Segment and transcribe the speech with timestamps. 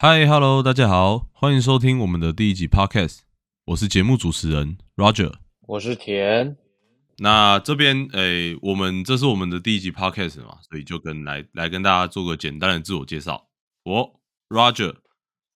[0.00, 3.22] 嗨，Hello，大家好，欢迎收听我们的第一集 Podcast，
[3.64, 5.34] 我是节目主持人 Roger。
[5.62, 6.56] 我是田，
[7.16, 13.48] 那这边诶、我们这是我们的第一集 Podcast 嘛，所以就跟来来跟大家做个简单的自我介绍。
[13.82, 14.98] 我 Roger，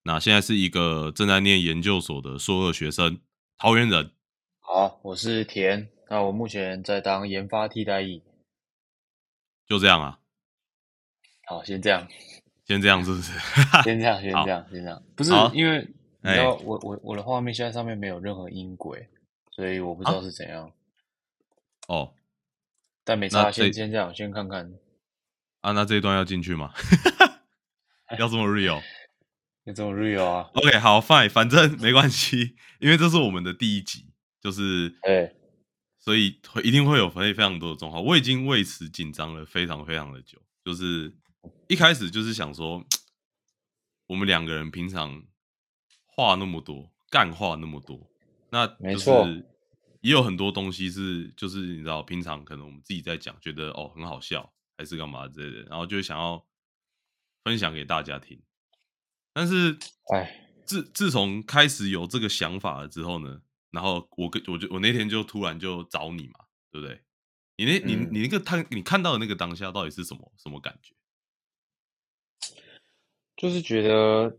[0.03, 3.21] 那现在是一个正在念研究所的硕二学生，
[3.59, 4.11] 桃园人。
[4.59, 5.89] 好，我是田。
[6.11, 8.25] 那我目前在当研发替代役。
[9.69, 10.19] 就这样啊，
[11.47, 12.09] 好，先这样，
[12.73, 13.33] 先这样是不是？
[13.85, 15.03] 先这样，先好这样，先这样。
[15.15, 15.81] 不是因为
[16.23, 19.09] 你知哎道，我我我的画面现在上面没有任何音轨，
[19.51, 20.73] 所以我不知道啊是怎样。
[21.89, 22.15] 哦，
[23.05, 24.73] 但没差，先先这样，先看看。
[25.61, 26.73] 啊，那这一段要进去吗？
[28.19, 28.81] 要这么 real？
[29.65, 34.07] 要这么 real 啊？OK，好，fine，反正没关系，因为这是我们的第一集，
[34.41, 35.33] 就是，哎
[35.99, 38.03] 所以会一定会有非非常多的状况。
[38.05, 41.15] 我已经为此紧张了非常非常的久，就是
[41.69, 42.85] 一开始就是想说，
[44.07, 45.25] 我们两个人平常
[46.07, 48.11] 话那么多，干话那么多，
[48.51, 49.47] 那就没错是
[50.01, 56.45] 也有很多东西是就是你知道，平常可能我们自己在讲，觉得哦很好笑，还是干嘛之类的，然后就想要
[57.45, 58.43] 分享给大家听。
[59.33, 59.79] 但是，
[60.13, 63.41] 哎，自自从开始有这个想法了之后呢，
[63.71, 67.03] 然后我跟我就我那天就突然就找你嘛，对不对？
[67.57, 70.95] 你那你嗯你那个他你看到的那个当下到底是什么什么感觉？
[73.43, 74.33] 就是觉得，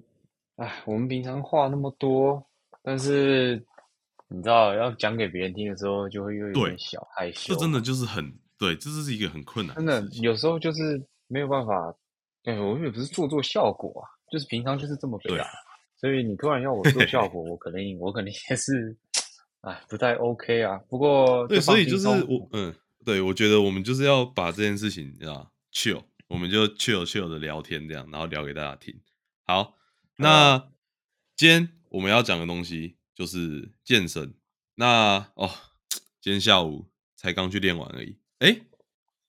[0.55, 2.41] 哎，我们平常话那么多，
[2.81, 3.61] 但是
[4.29, 7.53] 你知道，要讲给别人听的时候，就会又有对点小害羞。
[7.53, 11.93] 这真的就是很对，这是一个很困难真的有时候就是没有办法，
[12.45, 15.49] 哎，我也不是做做效果啊，就是平常就是这么对北啊，
[15.99, 18.95] 所以你突然要我做效果，我可能我可能也是，
[19.59, 20.79] 哎，不太 OK 啊。
[20.87, 22.73] 不过对，所以就是我嗯，
[23.03, 26.01] 对我觉得我们就是要把这件事情啊 chill，
[26.33, 28.99] 我们就 chill chill 的聊天这样，然后聊给大家听。
[29.43, 29.77] 好，
[30.17, 30.71] 那
[31.35, 34.33] 今天我们要讲的东西就是健身。
[34.73, 35.47] 那哦，
[36.19, 38.17] 今天下午才刚去练完而已。
[38.39, 38.61] 哎，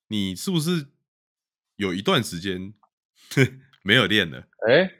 [0.09, 0.87] 你是不是
[1.77, 2.73] 有一段时间
[3.85, 4.49] 没有练了？
[4.67, 4.91] 哎，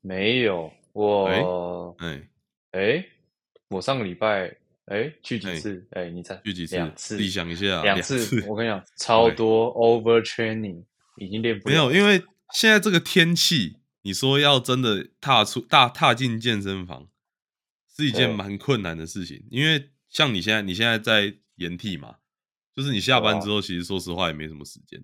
[0.00, 2.28] 没有我哎，
[2.72, 3.06] 哎，
[3.68, 5.86] 我上个礼拜哎去几哎次？
[5.92, 6.74] 哎，你猜去几次？
[6.74, 8.44] 两次自己，想一下啊，两次。
[8.48, 10.84] 我跟你讲， 超多 over training
[11.18, 12.22] 已经练不了没有，因为
[12.54, 17.08] 现在这个天气，你说要真的踏出大踏进健身房，
[17.94, 19.46] 是一件对蛮困难的事情。
[19.50, 22.16] 因为像你现在，你现在在研替嘛，
[22.74, 25.02] 就是你下班之后，其实说实话也没什么时间。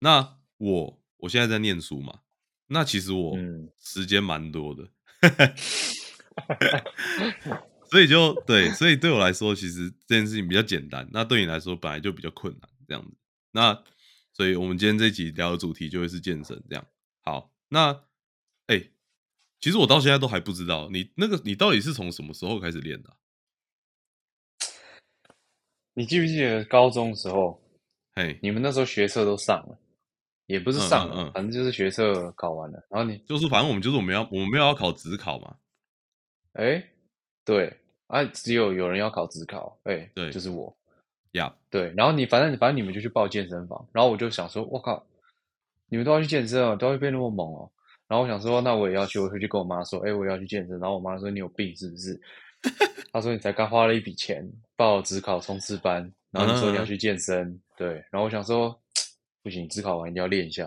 [0.00, 2.20] 那我我现在在念书嘛，
[2.68, 4.90] 那其实我嗯时间蛮多的，
[7.90, 11.08] 所以就对，所以对我来说，其实这件事情比较简单。
[11.12, 13.16] 那对你来说，本来就比较困难，这样子。
[13.52, 13.82] 那
[14.36, 16.86] 所以我们今天这集聊的主题就会是健身，这样。
[17.22, 18.04] 好，那
[18.66, 18.90] 哎、
[19.60, 23.16] 其实我到现在都还不知道你那个你到底是从什么时候开始练的啊、
[25.94, 27.58] 你记不记得高中的时候，
[28.12, 29.78] 嘿，你们那时候学测都上了，
[30.44, 31.32] 也不是上了，嗯嗯嗯。
[31.32, 35.56] 反正就是学测考完了，然后你就是反正我们就是我们要我们没有要考职考嘛，
[36.52, 36.86] 哎，
[37.42, 37.74] 对
[38.08, 40.76] 啊，只有有人要考职考，哎，对就是我，
[41.36, 45.04] 呀、对，然后你反正反正你们就去报健身房，然后我就想说，我靠，
[45.88, 47.70] 你们都要去健身哦，都要变那么猛哦，
[48.08, 52.20] 然后我想说，那我也要去，我回去跟我妈说，哎，我也要去健身，然后我妈说你有病是不是？
[53.12, 58.76] 她说你才刚花了一笔钱报职考冲刺班，然后你说你要去健身，对，然后我想说，
[59.42, 60.64] 不行，职考完一定要练一下，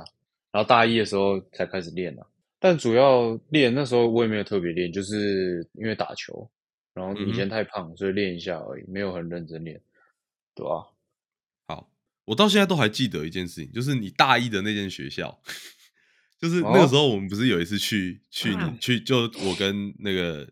[0.52, 2.26] 然后大一的时候才开始练啊，
[2.60, 6.50] 但主要练那时候我也没有特别练，就是因为打球，
[6.94, 9.80] 然后以前太胖，所以练一下而已，没有很认真练，
[10.60, 10.92] 对吧、
[11.68, 11.90] 好，
[12.26, 15.42] 我到现在都还记得一件事情，就是你大一的那间学校，
[16.38, 20.52] 就是那个哦时候我们不是有一次去去你去，就我跟那个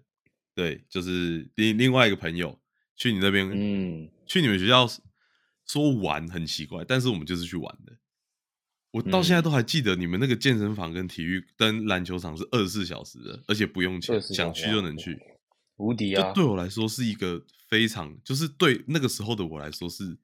[0.55, 2.57] 对，就是另另外一个朋友
[2.95, 4.87] 去你那边，嗯，去你们学校
[5.65, 7.97] 说玩很奇怪，但是我们就是去玩的。
[8.91, 15.19] 我到现在嗯都还记得你们那个健身房跟体育跟篮球场是二十四小时的，而且不用钱，想去就能去。
[15.75, 16.29] 无敌啊！
[16.29, 20.17] 就对我来说是一个非常，就是对那个时候的我来说是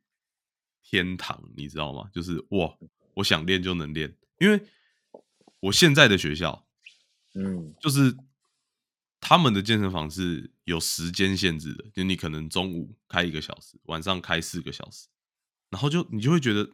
[0.81, 2.09] 天堂，你知道吗？
[2.13, 2.77] 就是哇，
[3.15, 4.61] 我想练就能练，因为
[5.59, 6.67] 我现在的学校
[7.35, 7.73] 嗯。
[7.81, 8.15] 就是
[9.19, 15.07] 他们的健身房是有时间限制的，就你可能中午开一个小时，晚上开四个小时，
[15.69, 16.69] 然后就你就会觉得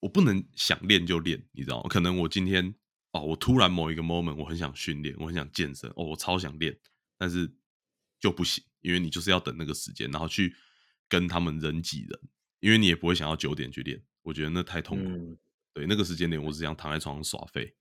[0.00, 1.88] 我不能想练就练，你知道吗？
[1.88, 2.74] 可能我今天
[3.12, 6.76] 哦，我突然某一个 moment 我很想训练，我很想健身，哦，我超想练，
[7.16, 7.50] 但是
[8.18, 10.54] 就不行，因为你就是要等那个时间，然后去
[11.08, 12.20] 跟他们人挤人，
[12.60, 15.16] 因为你也不会想要九点去练，我觉得那太痛苦了。
[15.16, 15.38] 嗯，
[15.72, 17.74] 对，那个时间点我只想躺在床上耍废。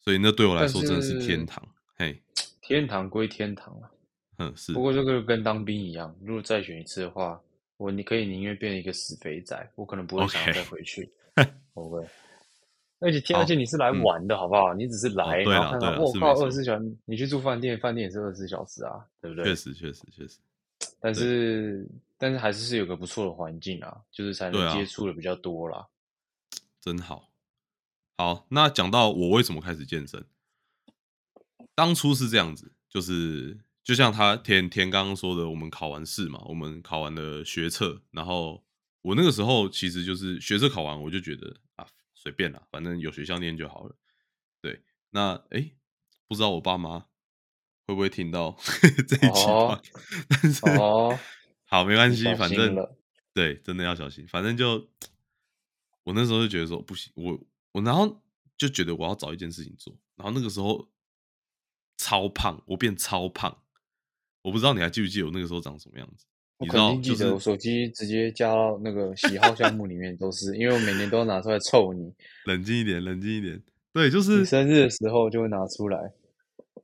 [0.00, 1.62] 所以那对我来但说真的是是天堂。
[1.96, 2.22] 嘿，
[2.62, 3.90] 天堂归天堂啊，
[4.38, 7.40] 嗯，是不过这个跟当兵一样，如果再选一次的话，
[7.76, 11.12] 我你可以宁愿变一个死肥仔，我可能不会想要再回去，
[11.74, 12.08] 我会。
[13.00, 14.72] 而且天，而且你是来嗯玩的好不好？
[14.74, 19.44] 你只是来，哦对然后看到，啦对啦我靠，二十四小时，你去住饭店，饭店也是二十四小时啊，对不对？
[19.44, 20.38] 确实确实确实，
[21.00, 21.88] 但是
[22.18, 25.86] 但是还是是有个不错的环境啊，就是才能接触的比较多啦。
[26.80, 27.30] 真好。
[28.18, 30.22] 好，那讲到我为什么开始健身，
[31.74, 38.62] 当初是这样子，就是就像他田田刚刚说的，我们考完试嘛，我们考完了学测，然后
[39.00, 41.69] 我那个时候其实就是学测考完，我就觉得啊
[42.22, 43.96] 随便啦，反正有学校念就好了。
[44.60, 45.74] 对，那诶，
[46.28, 47.06] 不知道我爸妈
[47.86, 48.54] 会不会听到
[49.08, 49.82] 这一期哦话，
[50.28, 51.18] 但是哦，
[51.64, 52.76] 好没关系，反正
[53.32, 54.28] 对，真的要小心。
[54.28, 54.90] 反正就
[56.02, 57.40] 我那时候就觉得说不行，我
[57.72, 58.22] 我然后
[58.58, 60.92] 就觉得我要找一件事情做，然后那个时候
[61.96, 63.62] 超胖，我变超胖，
[64.42, 66.26] 我不知道你还记不记得我那个时候长什么样子？
[66.60, 72.12] 我肯定记得，我手机直接加到那个喜好项目里面都是，因为我每年都要拿出来凑你，
[72.44, 73.62] 冷静一点，冷静一点。
[73.94, 76.12] 对，就是生日的时候就会拿出来。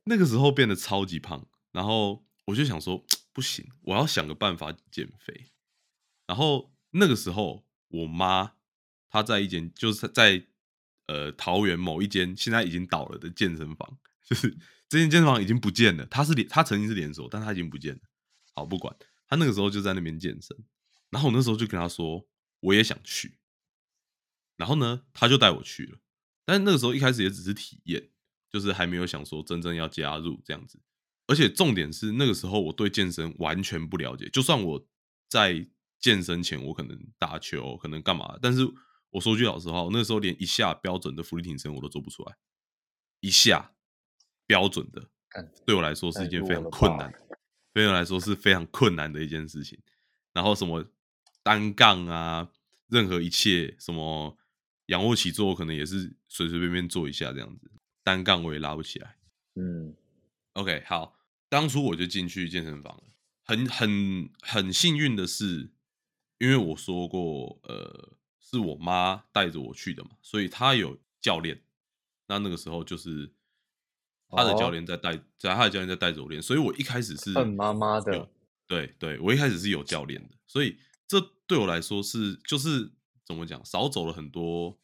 [0.05, 5.45] 那个时候变得超级胖，然后我就想说 不行，我要想个办法减肥。
[6.25, 8.53] 然后那个时候我妈
[9.11, 10.43] 她在一间就是在
[11.05, 13.97] 呃桃园某一间现在已经倒了的健身房，
[14.27, 14.57] 就是
[14.89, 17.99] 这间健身房已经不见了，它是连它曾经是连锁，但它已经不见了。
[18.55, 18.95] 好，不管
[19.27, 20.57] 她那个时候就在那边健身，
[21.09, 22.27] 然后我那时候就跟他说
[22.61, 23.37] 我也想去，
[24.55, 25.99] 然后呢，他就带我去了。
[26.45, 28.09] 但是那个时候一开始也只是体验，
[28.49, 30.79] 就是还没有想说真正要加入这样子。
[31.27, 34.87] 而且重点是那个时候我对健身完全不了解，就算我
[35.27, 35.67] 在
[35.99, 38.65] 健身前我可能打球，可能干嘛，但是
[39.09, 42.37] 我说句老实话，我那时候连一下标准的浮力挺身我都做不出来，
[43.19, 43.73] 一下
[44.45, 47.13] 标准的干，对我来说是一件非常困难，
[47.77, 49.77] 对我来说是非常困难的一件事情。
[50.33, 50.83] 然后什么
[51.43, 52.49] 单杠啊，
[52.87, 54.35] 任何一切什么
[54.87, 57.69] 仰卧起坐，可能也是随随便便做一下这样子，
[58.03, 59.17] 单杠我也拉不起来。
[59.53, 59.95] 嗯
[60.53, 61.19] ，OK，好，
[61.49, 63.03] 当初我就进去健身房了，
[63.43, 65.69] 很很很幸运的是，
[66.39, 71.61] 因为我说过，呃，是我妈带着我去的嘛，所以她有教练。
[72.25, 73.31] 那那个时候就是
[74.29, 78.29] 她的教哦练在带，在他的教练在带着我练，所以我一开始是恨妈妈的，
[78.67, 80.77] 对对，我一开始是有教练的，所以
[81.07, 82.91] 这对我来说是就是
[83.25, 84.77] 怎么讲，少走了很多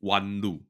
[0.00, 0.64] 弯路。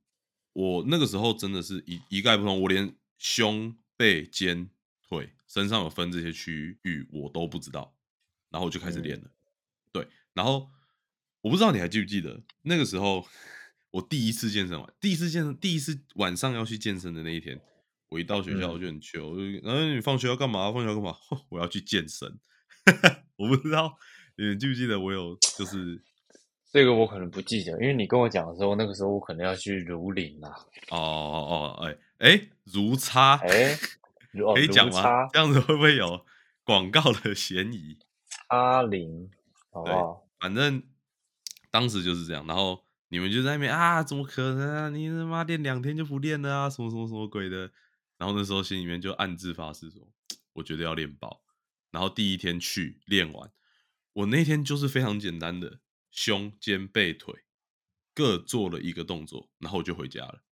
[0.54, 4.68] 我那个时候真的是一一概不通，我连胸、背、肩、
[5.08, 7.94] 腿身上有分这些区域我都不知道，
[8.50, 9.30] 然后我就开始练了。
[9.92, 10.68] 对，然后
[11.42, 13.24] 我不知道你还记不记得那个时候，
[13.92, 17.60] 我第一次健身完，第一次健身，第一次晚上要去健身的那一天，
[18.08, 20.72] 我一到学校嗯我就很糗，然后你放学要干嘛？
[20.72, 21.14] 放学要干嘛？
[21.50, 22.28] 我要去健身。
[23.36, 23.96] 我不知道
[24.36, 26.02] 你们记不记得我有就 是
[26.72, 30.48] 这个我可能不记得，因为你跟我讲的时候，那个时候我可能要去如林啦。
[30.90, 33.76] 哦哦哦，哎哎，如差，哎，
[34.54, 35.26] 可以讲吗？
[35.32, 36.24] 这样子会不会有
[36.64, 37.98] 广告的嫌疑？
[38.48, 39.30] 差零，
[39.70, 40.26] 好不对好？
[40.40, 40.82] 反正
[41.70, 44.88] 当时就是这样，然后你们就在那边啊，怎么可能啊？
[44.88, 46.70] 你他妈练两天就不练了啊？
[46.70, 47.70] 什么什么什么鬼的？
[48.18, 50.06] 然后那时候心里面就暗自发誓说，
[50.52, 51.42] 我觉得要练爆。
[51.90, 53.50] 然后第一天去练完，
[54.12, 57.34] 我那天就是非常简单的胸、肩、背、腿
[58.12, 60.42] 各做了一个动作，然后我就回家了。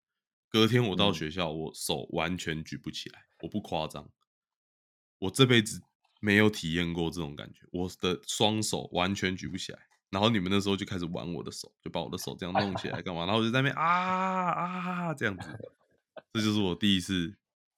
[0.48, 4.08] 隔天我到嗯学校，我手完全举不起来，我不夸张，
[5.18, 5.82] 我这辈子
[6.20, 9.78] 没有体验过这种感觉，我的双手完全举不起来。
[10.08, 13.26] 然后你们那时候就开始玩我的手，就把我的手这样弄起来干嘛？
[13.26, 15.48] 然后我就在那边啊啊这样子，
[16.32, 17.36] 这就是我第一次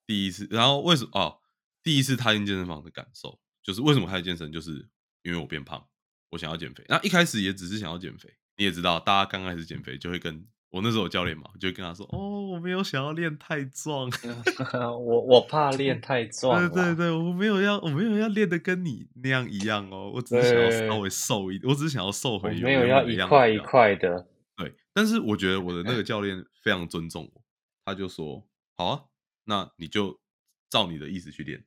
[0.09, 0.49] 第一次。
[0.51, 1.39] 然后为什么哦？
[1.85, 4.89] 第一次踏进健身房的感受，就是为什么开始健身，就是
[5.23, 5.87] 因为我变胖，
[6.31, 6.85] 我想要减肥。
[6.89, 14.11] 那一开始也只是想要减肥，你也知道，大家刚开始减肥就会跟我那时候有教练嘛，就会跟他说：“哦，我没有想要练太壮。
[15.01, 23.57] ”我我怕练太壮对对对，我没有要，我没有要练的跟你那样一样哦，我只是想要稍微瘦一点，我只是想要瘦回原没有要一块一。
[23.59, 24.29] 块的。
[24.57, 27.43] 对，但是我觉得我的那个 教练非常尊重我，
[27.87, 28.47] 他就说
[28.77, 29.05] ：“好啊，
[29.49, 30.21] 那你就
[30.69, 31.65] 照你的意思去练，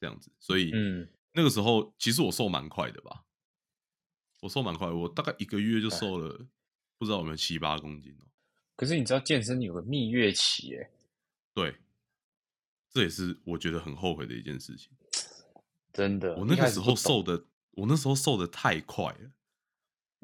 [0.00, 3.26] 这样子。”所以，嗯，那个时候其实我瘦蛮快的吧，
[4.40, 6.46] 我瘦蛮快，我大概一个月就哎瘦了，
[6.96, 8.24] 不知道有没有七八公斤哦。
[8.74, 10.90] 可是你知道健身有个蜜月期，哎，
[11.52, 11.76] 对，
[12.90, 14.90] 这也是我觉得很后悔的一件事情。
[15.92, 16.34] 真的。
[16.36, 19.30] 我那一个时候瘦的，我那时候瘦的太快了。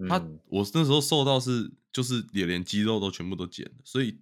[0.08, 4.18] 他嗯我那时候瘦到是就是也连肌肉都全部都减了，所以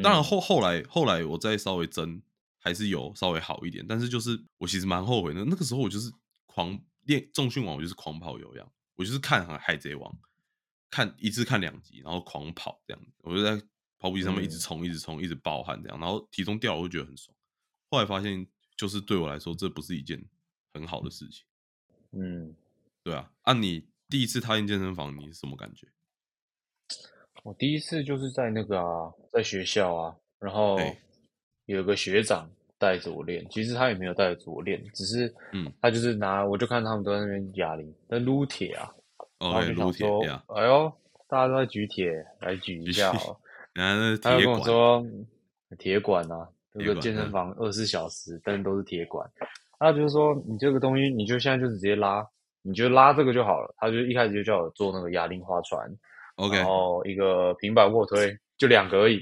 [0.00, 2.22] 当然嗯后后来后来我再稍微增，
[2.58, 5.44] 还是有稍微好一点，但是就是我其实蛮后悔的。
[5.44, 6.10] 那个时候我就是
[6.46, 10.16] 狂练重训完，我就是狂跑有氧，我就是看海海贼王，
[10.88, 13.60] 看一次看两集，然后狂跑这样子，我就在
[13.98, 17.36] 跑步机上面一直嗯冲，一直冲，一直暴汗这样，然后体重掉了，我就觉得很爽。
[17.90, 18.46] 后来发现，
[18.76, 20.24] 就是对我来说，这不是一件
[20.72, 21.44] 很好的事情。
[22.12, 22.54] 嗯，
[23.02, 25.88] 对啊，按、你第一次踏进健身房，你是什么感觉？
[27.42, 30.96] 我第一次就是在那个啊，在学校啊，然后嘿
[31.66, 38.92] 有个学长带着我练，其实他也没有带着我练，只是嗯他就是拿，我就看他们都在那边哑铃，在撸铁啊，
[39.38, 40.92] 哦后，OK，就撸铁想说呀，，哎呦，
[41.28, 43.40] 大家都在举铁，来举一下举好了。
[43.72, 45.06] 然后那他就跟我管，说，
[45.78, 49.28] 铁管啊，这个健身房二十四小时灯都是铁管。
[49.78, 52.24] 他就是说，你这个东西，你就现在就直接拉，
[52.62, 53.74] 你就拉这个就好了。
[53.78, 55.90] 他就一开始就叫我做那个哑铃划船，
[56.36, 59.20] OK，然后一个平板卧推，就两个而已。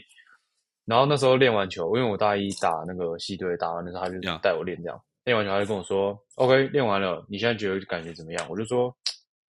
[0.86, 5.00] 然后那时候练完球，因为我大一打那个系队，打完的时候他就呀带我练这样。
[5.24, 8.92] 练完球他就跟我说：“OK，练完了，你现在觉得感觉怎么样？”我就说：“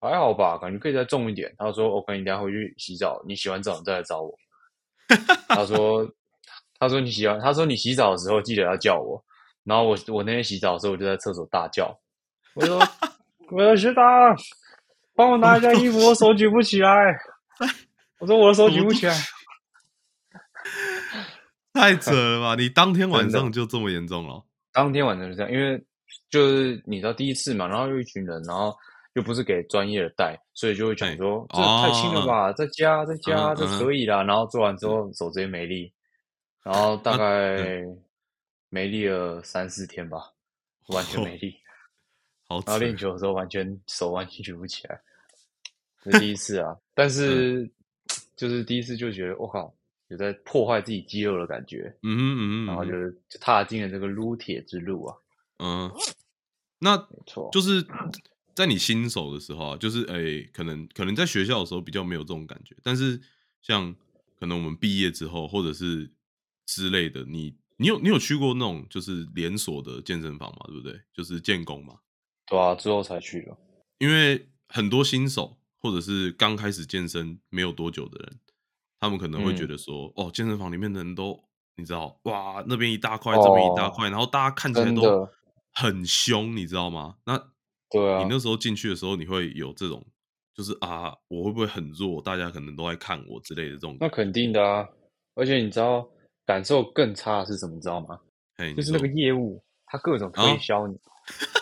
[0.02, 4.32] 还好吧，感觉可以再重一点。”他说：“OK，你等一下回去洗澡，你洗完澡你再来找我。”
[5.48, 6.08] 他说
[6.78, 9.24] ：“他说你洗完，他说你洗澡的时候记得要叫我。”
[9.64, 11.98] 然后我我那天洗澡的时候，我就在厕所大叫，
[12.54, 12.78] 我说
[13.52, 14.04] ：“我的学长，
[15.16, 17.16] 帮我拿一下衣服，我手举不起来。”
[18.20, 19.16] 我说：“我的手举不起来。
[21.74, 22.56] ”太扯了吧！
[22.56, 24.44] 你当天晚上就这么严重了？
[24.74, 25.82] 当天晚上就这样，因为
[26.30, 28.76] 就是你知道第一次嘛，然后又一群人，然后
[29.14, 34.22] 又不是给专业的带，所以就会讲哎说、这哦太轻了吧，再加再加，这可以啦。
[34.24, 35.94] 然后做完之后手直接没力，
[36.64, 38.04] 然后大概嗯
[38.70, 40.18] 没力了三四天吧，
[40.90, 41.56] 完全没力。
[42.48, 45.02] 好然后练球的时候完全手完全举不起来，
[46.02, 46.76] 这是第一次啊。
[46.94, 47.70] 但是、
[48.36, 49.74] 就是第一次就觉得我靠，
[50.08, 55.16] 有在破坏自己肌肉的感觉，嗯嗯嗯，然后就是就踏进了这个撸铁之路啊。
[55.60, 55.92] 嗯，
[56.80, 57.86] 那没错，就是
[58.56, 63.22] 在你新手的时候啊，就是诶、可能可能在学校的时候比较没有这种感觉，但是
[63.62, 63.96] 像
[64.40, 66.12] 可能我们毕业之后，或者是
[66.66, 71.00] 之类的，你你有你有去过那种就是连锁的健身房嘛，对不对？
[71.14, 72.00] 就是建工嘛，
[72.48, 73.56] 对啊，之后才去的。
[74.00, 78.40] 因为很多新手或者是刚开始健身没有多久的人，
[79.00, 81.44] 他们可能会觉嗯得说，哦，健身房里面的人都
[81.76, 85.28] 你知道，哇，那边一大块，这边一大哦块，然后大家看起来都
[85.74, 87.16] 很凶，你知道吗？
[87.26, 87.38] 那
[87.90, 90.06] 对啊你那时候进去的时候，你会有这种，
[90.54, 92.22] 就是啊，我会不会很弱？
[92.22, 93.98] 大家可能都在看我之类的这种。
[94.00, 94.88] 那肯定的啊。
[95.34, 96.08] 而且你知道，
[96.46, 97.74] 感受更差的是什么？
[97.74, 98.20] 你知道吗？
[98.58, 101.00] 嘿，就是那个业务，他各种推啊销你。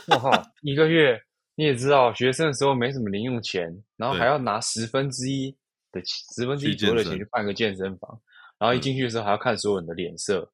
[0.08, 0.32] 我靠，
[0.64, 1.22] 一个月
[1.60, 5.54] 你也知道，学生的时候没什么零用钱，然后还要拿十分之一
[5.92, 8.18] 的十分之一去左右的钱去办个健身房，
[8.58, 10.50] 然后一嗯进去的时候还要看所有人的脸色。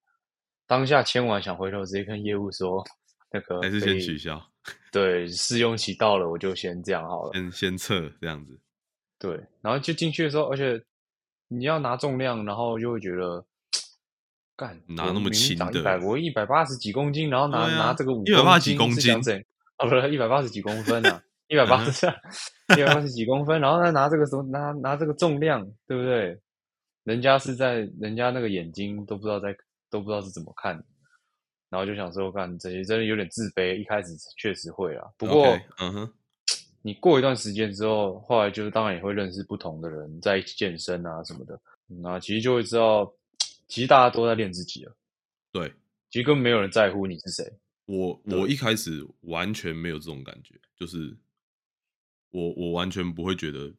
[0.66, 2.84] 当下签完想回头直接跟业务说，
[3.32, 4.44] 那个还是先取消，
[4.92, 7.34] 对，试用期到了，我就先这样好了。
[7.34, 8.60] 先先测这样子。
[9.20, 10.84] 对，然后就进去的时候，而且
[11.50, 13.46] 你要拿重量，然后就会觉得，
[14.56, 19.22] 干拿那么轻的一百，我一百八十几公斤，然后拿、啊拿这个五180几公斤
[19.78, 19.88] 啊？
[19.88, 22.08] 不是一百八十几公分啊，一百八十，
[22.78, 26.40] 一百八十几公分，然后他拿这个什么拿拿这个重量，对不对？
[27.04, 29.56] 人家是在人家那个眼睛都不知道在
[29.92, 30.74] 都不知道是怎么看，
[31.70, 33.76] 然后就想说，干这些真的有点自卑。
[33.76, 35.46] 一开始确实会啊，不过
[35.78, 36.14] 嗯哼，
[36.82, 41.60] 你过一段时间之后，后来就是当然也会认识不同的人，在一起健身啊什么的，
[42.02, 43.14] 那其实就会知道，
[43.68, 44.96] 其实大家都在练自己了，
[45.52, 45.72] 对
[46.10, 47.44] 其实根本没有人在乎你是谁。
[47.86, 51.16] 我我一开始完全没有这种感觉，就是
[52.32, 53.74] 我我完全不会觉得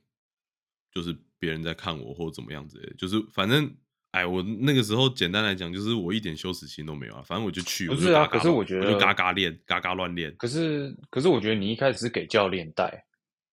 [0.93, 3.75] 就是别人在看我或怎么样之类的，就是反正
[4.13, 13.05] 哎，我那个时候简单来讲，就是我一点羞耻心都没有啊，反正我就去，我不是啊可是我觉得我就嘎嘎练，嘎嘎乱练，可是，可是我觉得你一开始是给教练带，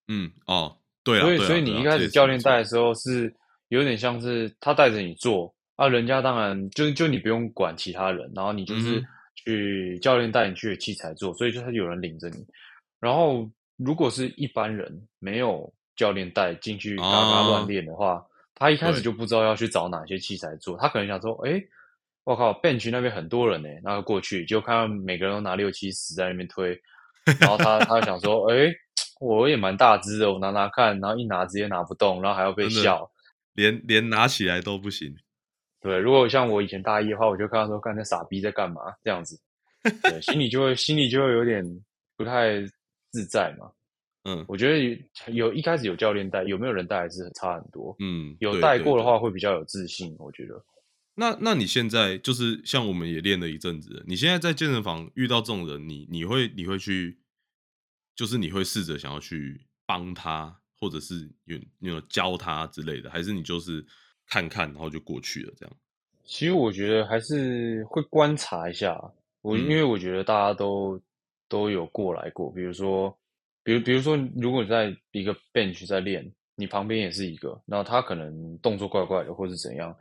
[0.07, 2.63] 嗯哦，对啊，所以所以你一开始教练带的。
[2.63, 3.35] 时候是
[3.67, 9.03] 有点像是他带着你做啊，人家当然就就你不用管其他人，然后你就是
[9.45, 12.45] 去教练带你去的器材做，所以就是有人领着你。
[12.99, 21.61] 然后如果是一般人没有教练带进去嘎嘎乱练的话，他一开始就不知道要去找哪些器材做，他可能想说，诶，
[22.23, 26.79] 我靠，bench 那边很多人呢，然后过去就看到每个人都拿六七十在那边推，
[27.41, 28.73] 然后他他想说，诶，
[29.19, 33.09] 我也蛮大只的，我拿拿看，然后一拿直接拿不动，然后还要被笑。
[33.53, 35.13] 连连拿起来都不行，
[35.83, 39.37] 对，如果像我以前大一的话，我就看到说，看那傻逼在干嘛这样子，
[39.83, 41.63] 对，心里就会心里就会有点
[42.15, 42.61] 不太
[43.11, 43.69] 自在嘛。
[44.25, 44.79] 嗯我觉得
[45.33, 47.93] 有有一开始有教练带，有没有人带还是差很多。
[47.99, 50.63] 嗯，有带过的话，会比较有自信，我觉得。
[51.15, 57.19] 那那你现在就是像我们也练了一阵子，你现在在健身房遇到这种人，你你会你会去，
[58.15, 63.85] 就是你会试着想要去帮他，或者是有有教他之类的，还是你就是
[64.33, 65.75] 看看然后就过去了这样？
[66.23, 68.99] 其实我觉得还是会观察一下，
[69.43, 70.99] 我因嗯为我觉得大家都
[71.47, 73.15] 都有过来过，比如说，
[73.61, 79.95] 比如比如说，如果你在一个 bench 在练，你旁边也是一个，然后他可能动作怪怪的，或是怎样，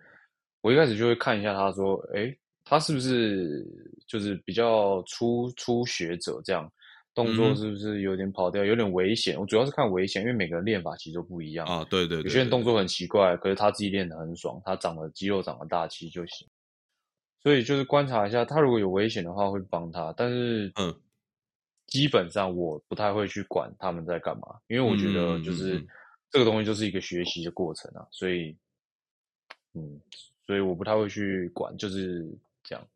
[0.62, 2.34] 我一开始就会看一下他说，诶，
[2.64, 3.62] 他是不是
[4.06, 6.72] 就是比较初初学者这样，
[7.14, 9.38] 动作是不是有点跑掉，有点危险？
[9.38, 11.66] 我主要是看危险，因为每个人练法其实都不一样。
[11.66, 16.48] 啊，对对对，有些人动作很奇怪，可是他自己练得很爽，他长了肌肉长得大其实就行。
[17.42, 20.94] 所以就是观察一下，他如果有危险的话会帮他，但是嗯
[21.86, 25.84] 基本上我不太会去管他们在干嘛，因为我觉得就是、
[26.30, 28.56] 这个东西就是一个学习的过程啊，所以
[29.74, 30.00] 嗯，
[30.46, 32.26] 所以我不太会去管，就是
[32.62, 32.88] 这样。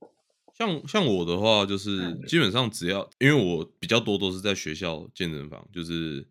[0.56, 6.26] 像像我的话，就是嗯基本上只要，因为我比较多都是在学校健身房，就是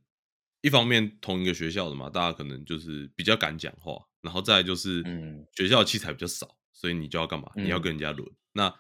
[0.61, 7.51] 一方面同一个学校的嘛，大家可能就是比较敢讲话，然后再来就是嗯学校器材比较少，所以你就要干嘛？
[7.55, 8.27] 你要嗯跟人家轮。
[8.53, 8.73] 那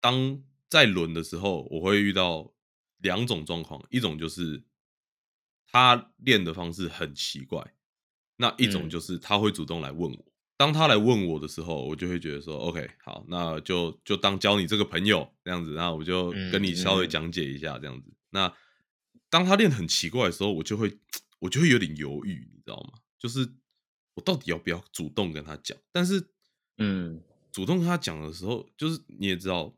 [0.00, 2.50] 当在轮的时候，我会遇到
[2.98, 4.62] 两种状况，一种就是
[5.66, 7.74] 他练的方式很奇怪，
[8.36, 10.29] 那一种嗯就是他会主动来问我。
[10.60, 18.12] 当他来问我的时候，我就会觉得说，OK，好，那就就当交你这个朋友这样子，那我就跟你嗯稍微嗯讲解一下这样子。
[18.28, 18.52] 那
[19.30, 20.98] 当他练得很奇怪的时候，我就会
[21.38, 22.98] 我就会有点犹豫，你知道吗？
[23.18, 23.48] 就是
[24.12, 25.74] 我到底要不要主动跟他讲？
[25.90, 26.22] 但是
[26.76, 29.74] 嗯主动跟他讲的时候，就是你也知道，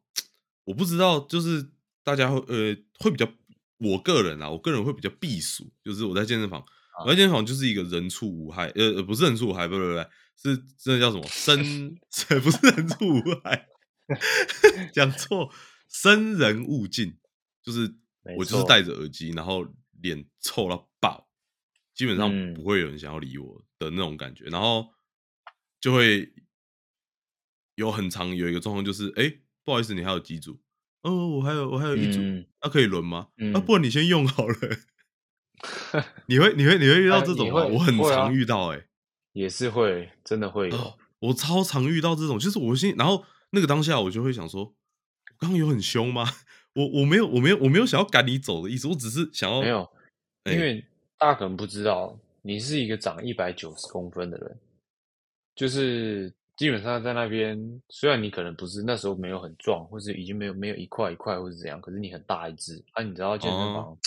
[0.65, 1.65] 我不知道，就是
[2.03, 3.33] 大家会呃会比较，
[3.79, 6.65] 我个人啊，我个人会比较避暑，就是我在健身房，
[7.05, 10.05] 我在健身房就是一个人畜无害，呃呃不是人畜无害，不不不不，
[10.37, 11.59] 是真的叫什么生，
[12.43, 13.69] 不是人畜无害，
[14.93, 15.53] 讲错，
[15.89, 17.19] 生人勿近，
[17.63, 17.95] 就是
[18.37, 19.67] 我就是错戴着耳机，然后
[20.01, 21.29] 脸臭到爆，
[21.95, 24.89] 基本上嗯不会有人想要理我的那种感觉，然后
[25.81, 26.33] 就会
[27.75, 29.33] 有很长有一个状况就是，哎、
[29.65, 30.61] 不好意思，你还有几组？
[31.03, 33.19] 哦，我还有我还有一组，嗯那、可以轮吗？
[33.19, 34.55] 啊，嗯不然你先用好了。
[36.27, 37.65] 你会你会你会遇到这种吗？
[37.65, 38.89] 会我很常遇到、欸，
[39.33, 40.71] 也是会真的会
[41.21, 44.75] 我超常遇到这种，就是我心，然后那个当下我就会想说，我
[45.39, 46.25] 刚刚有很凶吗？
[46.75, 49.89] 我我没有我没有我没有想要赶你走的意思，我只是想要没有，
[50.45, 50.85] 哎因为
[51.19, 54.59] 大家可能不知道，你是一个长一百九十公分的人，
[55.55, 63.99] 就是基本上在那边，虽然你可能不是那时候没有很壮，或是已经没有没有一块一块或是怎样，可是你很大一只啊，你知道健身哦房，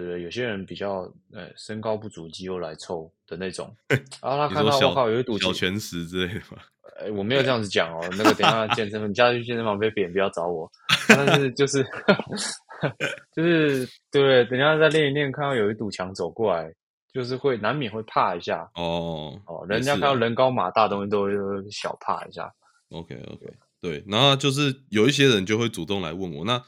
[0.00, 6.58] 对对，有些人比较呃身高不足，肌肉来凑的那种，然后，他看到我靠有一堵墙，小拳石之类的嘛。
[6.98, 8.00] 呃， 我没有这样子讲哦。
[8.12, 10.70] 那个等一下健身房， 你下次去健身房被扁，不要找我。
[11.08, 11.84] 但是就是
[13.34, 16.72] 就是对，等一下再练一练，看到有一堵墙走过来，
[17.12, 19.64] 就是会难免会怕一下哦哦。
[19.68, 21.32] 人家看到人高马大东西都会
[21.70, 22.52] 小怕一下。
[22.90, 26.62] OK OK，对，然后就是有一些人就会主动来问我，那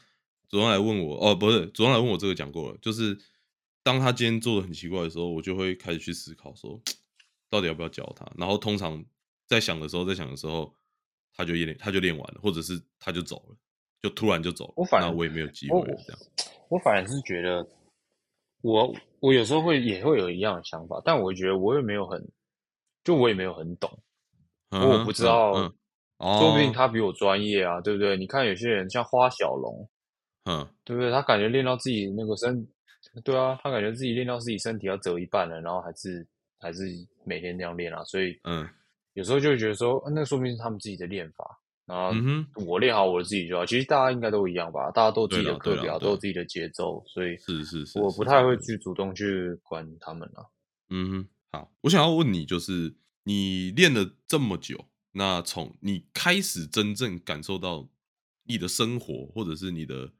[0.48, 3.16] 主动来问我，哦，不是主动来问我，这个讲过了，就是
[3.82, 6.80] 当他今天做的很奇怪的时候，我就会开始去思考说，
[7.50, 8.26] 到底要不要教他。
[8.36, 9.04] 然后通常
[9.46, 10.74] 在想的时候，在想的时候，
[11.34, 13.56] 他就练，他就练完了，或者是他就走了，
[14.00, 16.20] 就突然就走了，我反那我也没有机会了这样。
[16.68, 17.66] 我反而是觉得，
[18.62, 22.26] 我我有时候会也会有一样的想法，但我觉得我也没有很，
[23.04, 24.02] 就我也没有很懂，
[24.70, 25.74] 嗯我不知道，嗯，
[26.18, 28.16] 嗯说不定哦，他比我专业啊，对不对？
[28.16, 29.88] 你看有些人像花小龙，
[30.48, 31.10] 嗯对不对？
[31.12, 32.66] 他感觉练到自己那个身，
[33.22, 36.26] 对啊，他感觉自己练到自己身体要折一半了，然后还是
[36.58, 36.84] 还是
[37.26, 38.66] 每天这样练啊，所以嗯
[39.12, 41.44] 有时候就会觉得说，啊那说明是他们自己的练法，
[41.84, 43.66] 然后嗯我练好我自己就好。
[43.66, 50.46] 其实大家应该都一样吧，大家都有自己的课表，都有自己的节奏，所以是是是我不太会去主动去管他们啊。
[50.90, 57.88] 嗯哼，好，我想要问你，就是你练了这么久，那从你开始真正感受到
[58.44, 60.10] 你的生活，或者是你的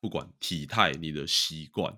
[0.00, 1.96] 不管体态、你的习惯，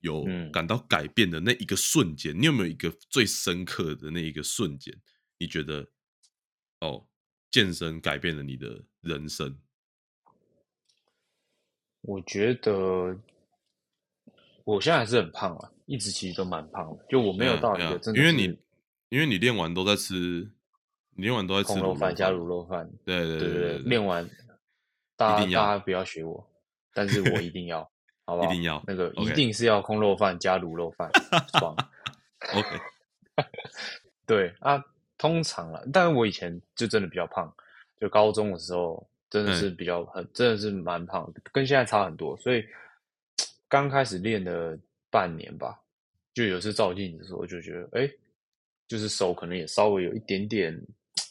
[0.00, 4.94] 有嗯感到改变的那一个瞬间，你有没有一个最深刻的那一个瞬间？
[5.38, 5.86] 你觉得
[6.80, 7.06] 哦，
[7.50, 9.58] 健身改变了你的人生？
[12.02, 13.18] 我觉得
[14.64, 18.58] 我现在还是很胖啊，一直其实都蛮胖的，就我没有到一个真的是因为你
[19.08, 20.48] 因为你练完都在吃，
[21.10, 24.28] 你练完都在吃卤肉饭加卤肉饭，对对对对对，对，练完
[25.16, 26.48] 大家一定要大家不要学我，
[26.96, 27.80] 但是我一定要，
[28.24, 28.48] 好不好？
[28.50, 31.10] 一定要那个一定是要空肉饭加卤肉饭，
[31.58, 31.76] 爽。
[32.56, 32.80] OK，
[34.24, 34.82] 对啊，
[35.18, 37.54] 通常啦，但是我以前就真的比较胖，
[38.00, 42.34] 就高中的时候真的是比较很，真的是蛮胖，跟现在差很多。
[42.38, 42.64] 所以
[43.68, 44.78] 刚开始练了
[45.10, 45.78] 半年吧，
[46.32, 48.10] 就有次照镜子的时候，就觉得，哎，
[48.88, 50.80] 就是手可能也稍微有一点点，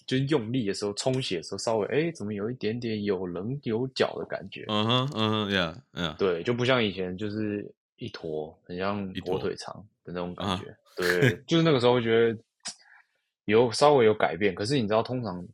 [0.06, 4.65] 就是用力的时候充血的时候，稍微哎，怎么有一点点有棱有角的感觉？
[4.67, 10.76] 嗯哼，嗯哼，Yeah，Yeah，对，就不像以前就是一坨，很像火腿肠的那种感觉。
[10.95, 12.38] 对， 就是那个时候觉得。
[13.45, 15.48] 有稍微有改变，可是你知道，通常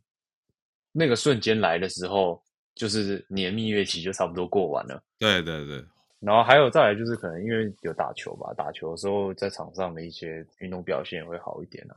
[0.92, 2.42] 那个瞬间来的时候，
[2.74, 5.02] 就是你的蜜月期就差不多过完了。
[5.18, 5.84] 对对对。
[6.18, 11.94] 然后还有再来就是可能因为有打球吧，打球的时候在场上的一些运动表现会好一点啊。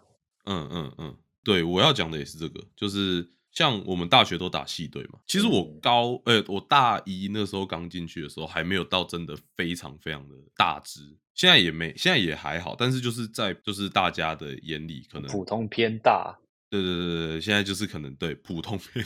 [0.48, 5.20] 嗯嗯嗯，对，我要讲的也是这个，就是像我们大学都打系队嘛。
[5.28, 11.02] 其实我高，呃，我大一那时候刚进去的时候，还没有到真的非常非常的大只。
[11.36, 16.36] 现在也没，现在也还好，但是就是在就是大家的眼里，可能普通偏大。
[16.70, 19.06] 对对对对，现在就是可能对普通偏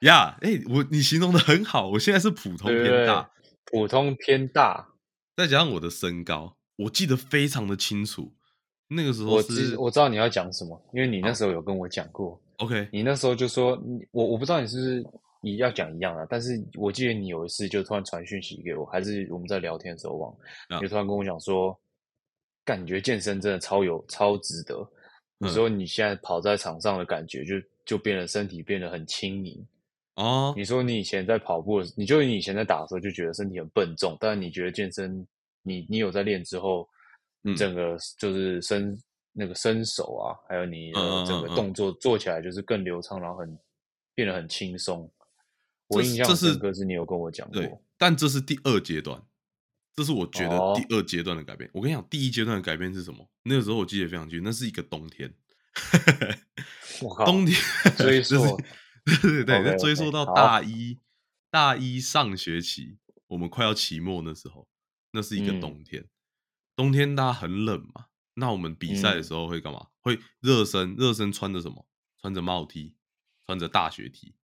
[0.00, 0.36] 呀。
[0.40, 3.30] 哎，我你形容的很好，我现在是普通偏大，
[3.66, 4.88] 普通偏大，
[5.36, 8.34] 再加上我的身高，我记得非常的清楚。
[8.94, 12.40] 那个时候我知我知道你要讲什么，因为你那时候有跟我讲过。
[12.58, 13.78] OK，你那时候就说，
[14.12, 15.04] 我我不知道你是不是
[15.42, 20.32] 你要讲一样啊，但是我记得你有一次就突然传讯息给我，还是我们在聊天的时候忘，
[20.68, 21.76] 了，就突然跟我讲说，
[22.64, 24.88] 感觉健身真的超有超值得。
[25.36, 29.66] 你说你现在跑在场上的感觉，就就变得身体变得很轻盈
[30.14, 30.54] 哦。
[30.56, 35.26] 你说你以前在跑步，你就你以前在打的时候就觉得身体很笨重，但是你觉得健身，
[35.62, 36.93] 你你有在练之后，你
[37.56, 38.98] 整个就是身
[39.32, 43.58] 那个伸手啊，还有你的整个动作做起来就是更流畅，然后很
[44.14, 45.10] 变得很轻松。
[45.88, 49.22] 我印象深刻是你有跟我讲过，但这是第二阶段，
[49.94, 51.68] 这是我觉得第二阶段的改变。
[51.74, 53.28] 我跟你讲，第一阶段的改变是什么？
[53.42, 55.32] 那个时候我记得非常清楚，那是一个冬天，
[57.02, 57.14] 我。
[57.14, 57.56] 靠冬天
[57.98, 58.56] 追溯，
[59.04, 60.98] 对对对，追溯到大一
[61.50, 64.66] 大一上学期，我们快要期末那时候，
[65.10, 66.04] 那是一个冬天，
[66.76, 69.88] 冬天大家很冷嘛，那我们比赛的时候会干嘛？
[70.00, 71.86] 会热身，热身穿着什么？
[72.20, 72.94] 穿着帽 T，
[73.46, 74.34] 穿着大学 T。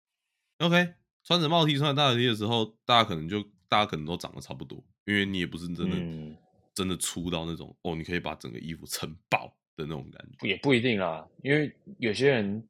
[0.59, 0.95] OK。
[1.23, 6.37] 穿着帽 T 穿着大 T 的时候，大家可能就大家可能都长得差不多，因为你也不是真的
[6.75, 10.49] 真的粗到那种哦，你可以把整个衣服撑爆的那种感觉。
[10.49, 12.66] 也不一定啊，因为有些人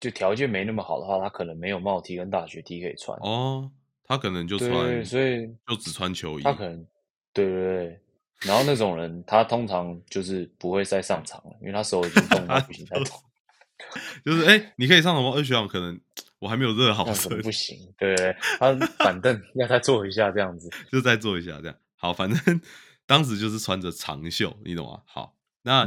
[0.00, 3.70] 就条件没那么好的话，他可能没有帽 T 跟大学 T 可以穿哦，
[4.02, 6.42] 他可能就穿，所以就只穿球衣。
[6.42, 6.84] 他可能
[7.32, 8.01] 对对对，
[8.44, 12.86] 然后那种人他通常就是不会再上场了，因为他手已经冻到不行。
[14.24, 15.32] 就是哎，你可以上场吗？
[15.34, 16.00] 二学长可能。
[16.42, 17.78] 我还没有热好身，不行。
[17.96, 18.16] 对
[18.58, 22.12] 他板凳 要再坐一下，这样子就再坐一下，这样好。
[22.12, 22.60] 反正
[23.06, 25.02] 当时就是穿着长袖，你懂吗？
[25.06, 25.84] 好，那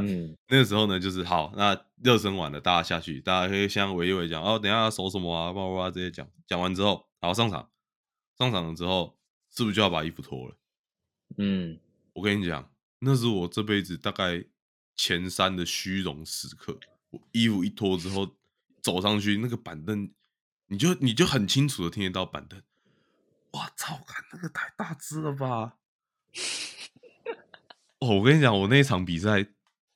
[0.48, 1.52] 那个时候呢，就是好。
[1.58, 6.26] 那热身完了，大家下去，大家可以先围一围，讲哦，等下要守什么啊，叭叭叭这些讲。
[6.46, 7.68] 讲完之后，然后上场。
[8.38, 9.14] 上场了之后，
[9.54, 10.56] 是不是就要把衣服脱了？
[11.36, 11.78] 嗯，
[12.16, 14.42] 我跟你讲，那是我这辈子大概
[14.94, 16.78] 前三的虚荣时刻。
[17.10, 18.34] 我衣服一脱之后，
[18.82, 20.10] 走上去那个板凳。
[20.68, 22.60] 你就你就很清楚的听得到板凳，
[23.52, 24.00] 哇操！
[24.04, 25.76] 看那个太大只了吧！
[28.00, 29.46] 哦，我跟你讲，我那一场比赛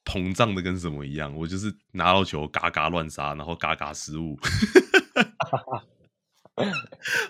[0.04, 4.38] 膨胀的跟什么一样，我就是拿到球嘎嘎乱杀，然后嘎嘎失误。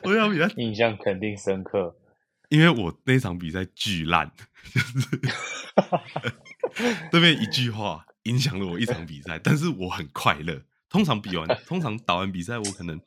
[0.02, 1.96] 我要比赛印象肯定深刻，
[2.50, 4.30] 因为我那场比赛巨烂，
[4.74, 5.20] 就是
[7.10, 10.62] 对面一句话影响了我一场比赛，但是我很快乐。
[10.88, 13.00] 通常比完，通常打完比赛，我可能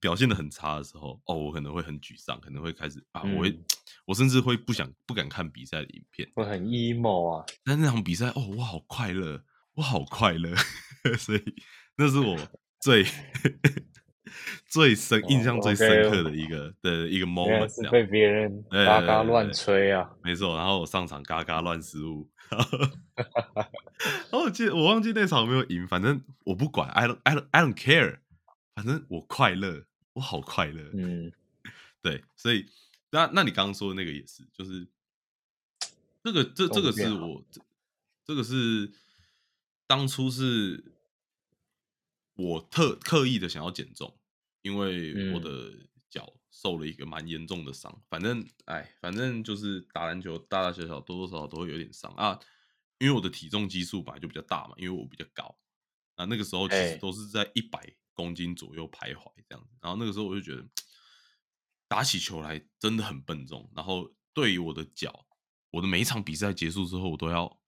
[0.00, 3.56] 表现的很差的时候，哦，我可能会很沮丧，可能会开始啊，我会，
[4.06, 7.46] 我甚至会不想、不敢看比赛的影片，我很 emo 啊。
[7.64, 10.52] 但那场比赛，哦，我好快乐，我好快乐，
[11.16, 11.42] 所以
[11.96, 12.36] 那是我
[12.80, 13.04] 最
[14.66, 20.56] 最深、印象最深刻的一个的一个 moment，是被别人嘎嘎乱吹啊，没错。
[20.56, 22.28] 然后我上场嘎嘎乱失误。
[22.50, 22.60] 然
[24.32, 28.20] 后， 我记得我忘记那场有没有赢，反正我不管，I don't I don't I don't care，
[28.74, 30.90] 反正我快乐，我好快乐。
[30.94, 31.30] 嗯，
[32.00, 32.66] 对，所以
[33.10, 34.86] 那那你刚刚说的那个也是，就是
[36.24, 37.60] 这个这这个是我这
[38.24, 38.90] 这个是
[39.86, 40.82] 当初是
[42.34, 44.14] 我特刻意的想要减重，
[44.68, 45.72] 因为我的
[46.10, 48.02] 脚受了一个蛮严重的伤。
[48.08, 52.38] 反正哎，反正就是打篮球大大小小多多少少都会有点伤啊。
[52.98, 55.56] 因为我的体重基数本来就比较大嘛，因为我比较高，
[56.16, 59.70] 那那个时候其实都是在一百公斤左右徘徊这样子。
[59.80, 60.66] 然后那个时候我就觉得
[61.86, 65.26] 打起球来真的很笨重，然后对于我的脚，
[65.70, 67.60] 我的每一场比赛结束之后，我都要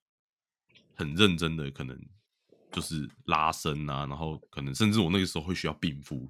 [0.96, 1.96] 很认真的可能
[2.72, 6.28] 就是拉伸啊，然后可能甚至我那个时候会需要冰敷，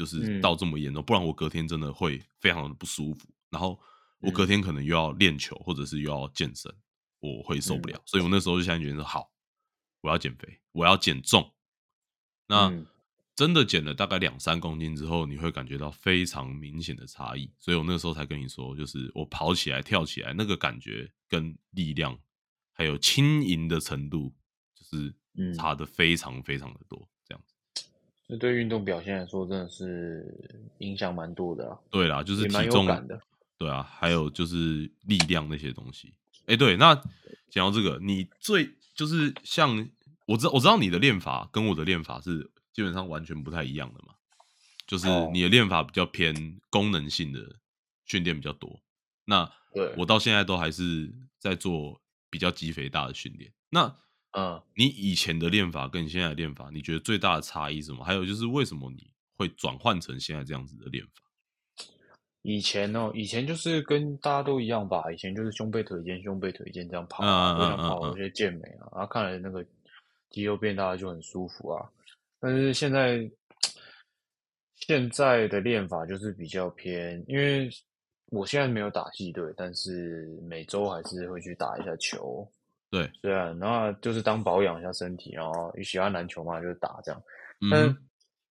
[0.00, 3.28] 就是嗯到这么严重，不然我隔天真的会非常的不舒服。
[3.50, 3.78] 然后
[4.20, 6.74] 我隔嗯天可能又要练球，或者是又要健身，
[7.18, 8.02] 我会受不嗯了。
[8.06, 9.30] 所以我那时候就下定决心说，好，
[10.00, 11.52] 我要减肥，我要减重。
[12.46, 12.86] 那、嗯
[13.36, 17.50] 真的减了大概两三公斤之后，你会感觉到非常明显的差异。
[17.58, 22.18] 所以我那时候才跟你说，就是我跑起来、跳起来那个感觉跟力量，
[22.72, 24.34] 还有轻盈的程度，
[24.74, 27.08] 就是嗯差的非常非常的多。
[28.30, 30.24] 这对运动表现来说真的是
[30.78, 33.20] 影响蛮多的啊，对啦，就是体重感的。
[33.58, 36.14] 对啊，还有就是力量那些东西。
[36.46, 36.94] 哎，对，那
[37.50, 39.88] 讲到这个，你最就是像
[40.26, 44.14] 我知道我知道你的练法跟我的练法是基本上完全不太一样的嘛，
[44.86, 47.56] 就是哦你的练法比较偏功能性的
[48.06, 48.80] 训练比较多。
[49.24, 53.52] 那对我到现在都还是在做比较肌肥大的训练。
[53.68, 53.94] 那
[54.32, 58.04] 嗯，你以前的练法跟你现在的练法，你觉得最大的差异是什么？
[58.04, 61.12] 还有就是为什么你会转换成现在这样子的练法？
[62.42, 69.66] 以前哦，以前就是跟大家都一样吧，以前就是胸背腿肩、胸背腿肩这样跑啊，嗯嗯就像嗯嗯跑那些健美啊，然后看了那个
[70.30, 71.90] 肌肉变大就很舒服啊。
[72.38, 73.30] 但是现在
[74.76, 77.68] 现在的练法就是比较偏，因为
[78.26, 82.48] 我现在没有打系队，但是每周还是会去打一下球。
[82.90, 87.22] 对，虽然后就是当保养一下身体，然后喜欢篮球嘛，就是打这样。
[87.70, 87.96] 但嗯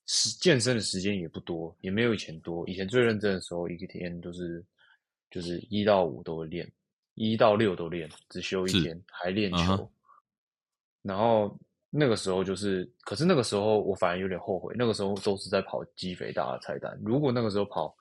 [0.06, 2.68] 是时健身的时间也不多，也没有以前多。
[2.68, 4.64] 以前最认真的时候，一个天都是
[5.30, 6.72] 就是一到五都会练，
[7.16, 9.92] 一到六都练，只休一天，还练球。
[11.02, 11.56] 然后
[11.90, 16.98] 那个时候就是，可是那个时候我反而有点后悔，那个时候都是在跑肌肥大的菜单。
[17.04, 17.96] 如果那个时候跑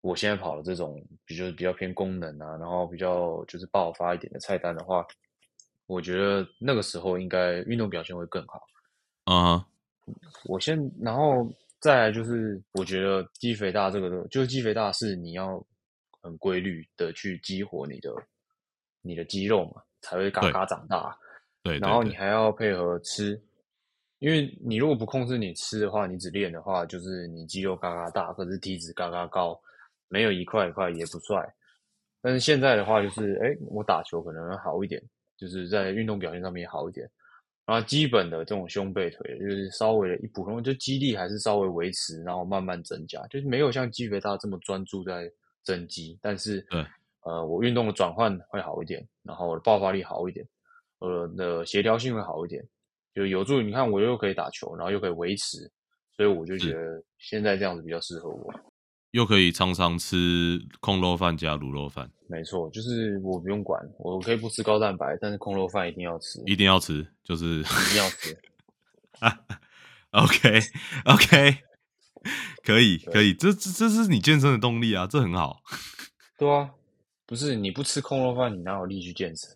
[0.00, 5.06] 我现在跑的这种，比就是比较偏功能啊，然后比较就是爆发一点的菜单的话，
[5.88, 8.62] 我觉得那个时候应该运动表现会更好。
[9.24, 9.66] 啊
[10.44, 11.46] 我先，然后
[11.80, 15.62] 再来就是，我觉得肌肥大这个，就是肌肥大是你要
[16.22, 18.10] 很规律的去激活你的
[19.02, 21.14] 你的肌肉嘛，才会嘎嘎长大。
[21.62, 23.38] 对，然后你还要配合吃，
[24.18, 29.60] 因为你如果不控制你吃的话，你只练的话，就是你肌肉嘎嘎大，可是体脂嘎嘎高，
[30.08, 31.54] 没有一块一块也不帅。
[32.22, 35.02] 但是现在的话，就是哎，我打球可能好一点，
[35.38, 37.08] 就是在运动表现上面好一点。
[37.64, 45.30] 然后基本的这种胸背腿，就是稍微的一普通，就肌力还是稍微维持，然后慢慢增加，就是没有像肌肥大这么专注在
[45.62, 46.82] 增肌，但是对，
[47.24, 50.48] 呃，我运动的转换会好一点，然后我的爆发力好一点，
[51.00, 52.66] 呃的协调性会好一点，
[53.14, 55.70] 就有助于你看我又可以打球，然后又可以维持，
[56.16, 58.50] 所以我就觉得现在这样子比较适合我。
[59.12, 68.36] 又可以常常吃空肉饭加卤肉饭，没错，就是我不用管，我可以不吃高蛋白，但是空肉饭一定要吃，一定要吃，就是一定要吃。
[70.12, 70.60] OK
[71.04, 71.58] OK，
[72.62, 75.62] 可以可以，这这这是你健身的动力啊，这很好。
[76.38, 76.70] 对啊，
[77.26, 79.50] 不是你不吃空肉饭，你哪有力去健身？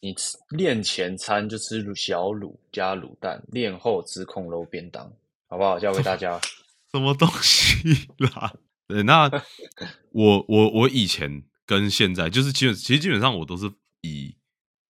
[0.00, 5.12] 你吃练前餐就吃卤小卤加卤蛋，练后吃空肉便当，
[5.48, 5.78] 好不好？
[5.78, 6.40] 教给大家。
[6.98, 8.54] 什么东西啦？
[8.86, 9.28] 对，那
[10.12, 14.36] 我我我以前跟现在就是基本其实基本上我都是以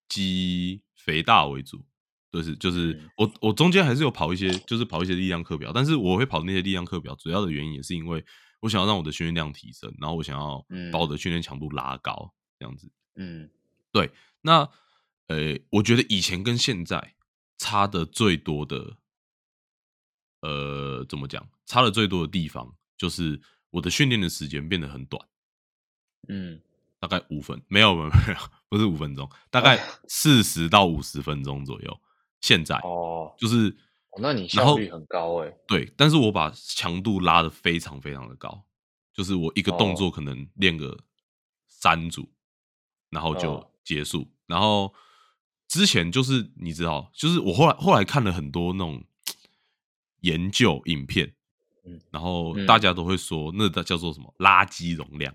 [0.08, 1.84] 肌肥大为主，
[2.30, 8.22] 就是就是嗯我我中间还是有跑一些就是跑一些力量课表，但是我会跑那些力量课表，主要的原因也是因为
[8.60, 12.90] 我想要让我的训练量提升，然后我想要嗯把我的训练强度拉高，这样子。
[13.16, 13.48] 嗯
[13.92, 14.10] 对
[14.42, 14.68] 那
[15.28, 17.14] 呃，我觉得以前跟现在
[17.56, 18.98] 差的最多的，
[20.44, 21.48] 呃，怎么讲？
[21.64, 25.26] 差的最多的地方就是我的训练的时间变得很短，
[26.28, 26.60] 嗯，
[27.00, 32.00] 大概五分，没有没有没有，不是五分钟，大概四十到五十分钟左右。
[32.42, 33.70] 现在哦，就是
[34.10, 35.50] 哦那你效率很高哎。
[35.66, 38.66] 对，但是我把强度拉的非常非常的高，
[39.14, 40.94] 就是我一个动作哦可能练个
[41.66, 42.30] 三组，
[43.08, 44.30] 然后就哦结束。
[44.46, 44.92] 然后
[45.68, 49.02] 之前就是你知道，就是我后来后来看了很多那种
[50.24, 51.30] 研究影片，
[51.86, 55.32] 嗯然后嗯大家都会说那叫做什么垃圾容量。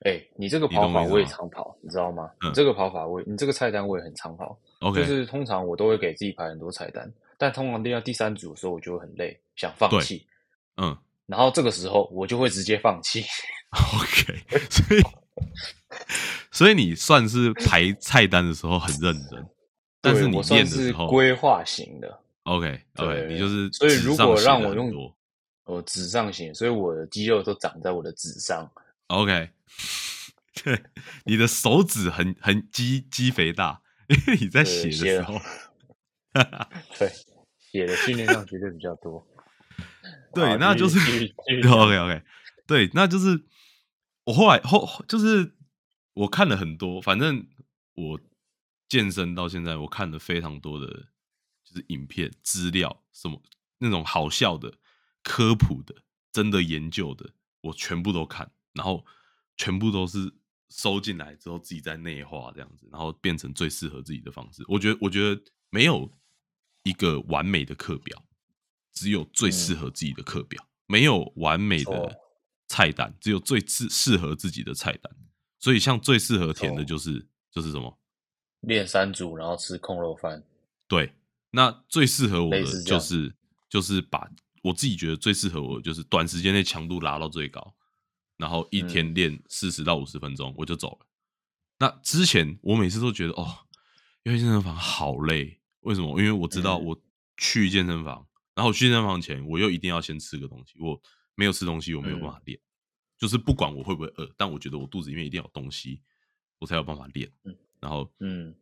[0.00, 2.30] 哎，你这个跑法我也常跑，你知道吗？
[2.42, 4.58] 嗯你这个跑法我也，你这个菜单我也很常跑。
[4.80, 10.26] OK，就是通常我都会给自己排很多菜单，但通常练到第三组的时候，我就会很累，想放弃。
[10.76, 13.22] 嗯然后这个时候我就会直接放弃。
[13.94, 14.38] OK，
[14.68, 15.02] 所以
[16.50, 19.46] 所以你算是排菜单的时候很认真，
[20.00, 24.90] 但是你练的时候规划型的，OK OK，对你就是所以如果让我用
[25.64, 28.70] 我纸上写，所以我的肌肉都长在我的纸上。
[29.06, 29.50] OK，
[30.64, 30.82] 对，
[31.24, 35.34] 你的手指很很肌肌肥大，因为你在写的时候，
[36.98, 37.12] 对，
[37.58, 39.24] 写的训练量绝对比较多。
[40.34, 40.98] 对，那就是
[41.68, 42.22] OK OK，
[42.66, 43.44] 对，那就是
[44.24, 45.54] 我后来后就是
[46.14, 47.46] 我看了很多，反正
[47.94, 48.20] 我
[48.88, 51.06] 健身到现在，我看了非常多的，
[51.70, 53.40] 就是影片、资料，什么
[53.78, 54.74] 那种好笑的、
[55.22, 55.94] 科普的、
[56.32, 57.30] 真的研究的，
[57.60, 59.06] 我全部都看，然后
[59.56, 60.32] 全部都是
[60.68, 64.64] 收进来之后自己再内化这样子，然后变成最适合自己的方式。
[64.66, 66.10] 我觉得，我觉得没有
[66.82, 68.24] 一个完美的课表，
[68.92, 72.20] 只有最适合自己的课表，没有完美的
[72.66, 75.12] 菜单，只有最适适合自己的菜单。
[75.58, 77.98] 所以，像最适合填的就是就是什么？
[78.60, 80.42] 练三组，然后吃空肉饭。
[80.86, 81.14] 对，
[81.50, 83.34] 那最适合我的就是
[83.68, 84.30] 就是把
[84.62, 87.74] 我自己觉得最适合我的就是短时间内强度拉到最高，
[88.36, 91.06] 然后一天嗯练四十到五十分钟我就走了。
[91.78, 93.66] 那之前我每次都觉得哦，
[94.22, 96.18] 因为健身房好累，为什么？
[96.20, 97.02] 因为我知道嗯我
[97.36, 101.00] 去健身房，然后去健身房前我又一定要先吃个东西，我
[101.34, 102.60] 没有吃东西我没有办法练，
[103.18, 106.02] 就是不管我会不会饿，但我觉得我肚子里面一定要有东西，
[106.58, 107.32] 我才有办法练。
[107.44, 108.54] 嗯然后嗯，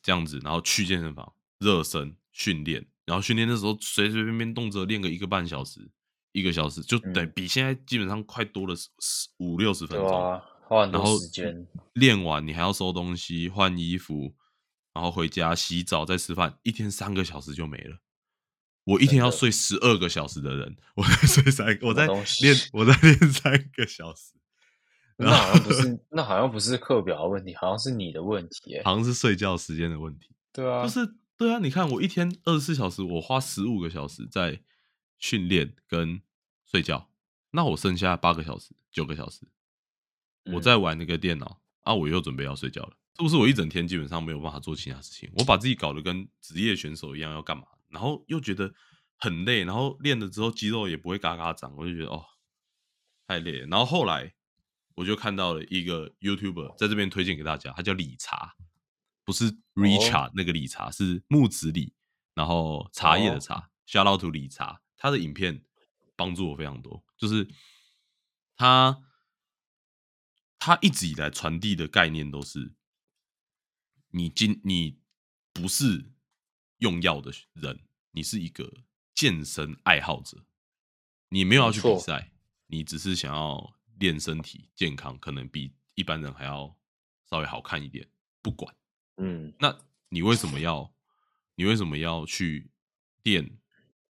[0.00, 5.78] 这样子，然后去健身房热身训练，然后训练的时候随随便便动辄练个一个半小时、
[6.32, 10.08] 一个小时，就嗯对比现在基本上快多了十十五六十分钟。
[10.08, 11.66] 对啊，花很多然后时间。
[11.92, 14.34] 练完你还要收东西、换衣服，
[14.94, 17.98] 然后回家洗澡再吃饭，一天三个小时就没了。
[18.84, 24.32] 我一天要睡十二个小时的人，我在睡三，我在练，我在练三个小时，
[25.18, 28.76] 那好像不是，那好像不是课表的问题，好像是你的问题。
[28.76, 30.34] 哎，好像是睡觉时间的问题。
[30.52, 31.06] 对啊，就是
[31.40, 34.60] 对啊，你看我一天二十四小时，我花十五个小时在
[35.18, 36.20] 训练跟
[36.66, 37.08] 睡觉，
[37.52, 39.48] 那我剩下八个小时、九个小时，
[40.52, 43.36] 我嗯在玩那个电脑啊，我又准备要睡觉了，是不是？
[43.36, 48.74] 我一整天基本上没有办法做其他事情，我把自己搞得跟职业选手一样要干嘛，然后又觉得
[49.16, 52.22] 很累，然后练了之后肌肉也不会嘎嘎长，我就觉得哦
[53.26, 53.66] 太累了。
[53.68, 54.34] 然后后来
[54.94, 58.56] 我就看到了一个 YouTuber 在这边推荐给大家，他叫理查，
[59.24, 61.94] 不是 Richard、那个理查，是木子李，
[62.34, 65.64] 然后茶叶的茶、shout out to 理查，他的影片
[66.16, 67.48] 帮助我非常多，就是
[68.56, 69.02] 他
[70.58, 72.74] 他一直以来传递的概念都是，
[74.08, 75.00] 你今你
[75.52, 76.12] 不是
[76.78, 77.80] 用药的人，
[78.12, 78.82] 你是一个
[79.14, 80.44] 健身爱好者，
[81.28, 82.32] 你没有要去比赛，
[82.66, 86.76] 你只是想要练身体健康，可能比一般人还要
[87.28, 88.10] 稍微好看一点，
[88.42, 88.74] 不管。
[89.20, 89.76] 嗯，那
[90.08, 90.92] 你为什么要
[91.54, 92.70] 你为什么要去
[93.22, 93.58] 练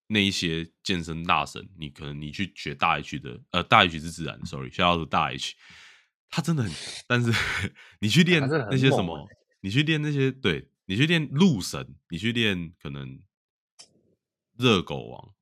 [0.07, 1.67] 那一些健身大神？
[1.77, 5.55] 你可能你去学大 H 的，呃，大 H 是自然，sorry，需要是大 H，
[6.29, 6.71] 他真的很，
[7.07, 7.31] 但是
[7.99, 9.27] 你去练那些什么，
[9.61, 13.19] 你去练那些，对你去练鹿神，你去练可能
[14.57, 15.33] 热狗王，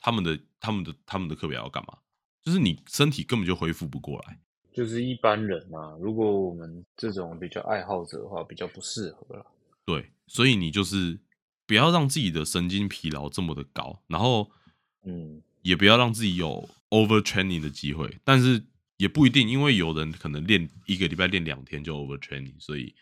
[0.00, 1.98] 他们的他们的他们的课表要干嘛？
[2.42, 4.40] 就是你身体根本就恢复不过来。
[4.74, 9.46] 就是一般人啊，如果我们这种比较爱好者的话，比较不适合了。
[9.86, 11.16] 对，所以你就是
[11.64, 14.50] 不要让自己的神经疲劳这么的高，然后
[15.04, 18.60] 嗯，也不要让自己有 over training 的机会，但是
[18.96, 22.92] 也不一定，因为有人可能练一个礼拜练两天就 over training，所以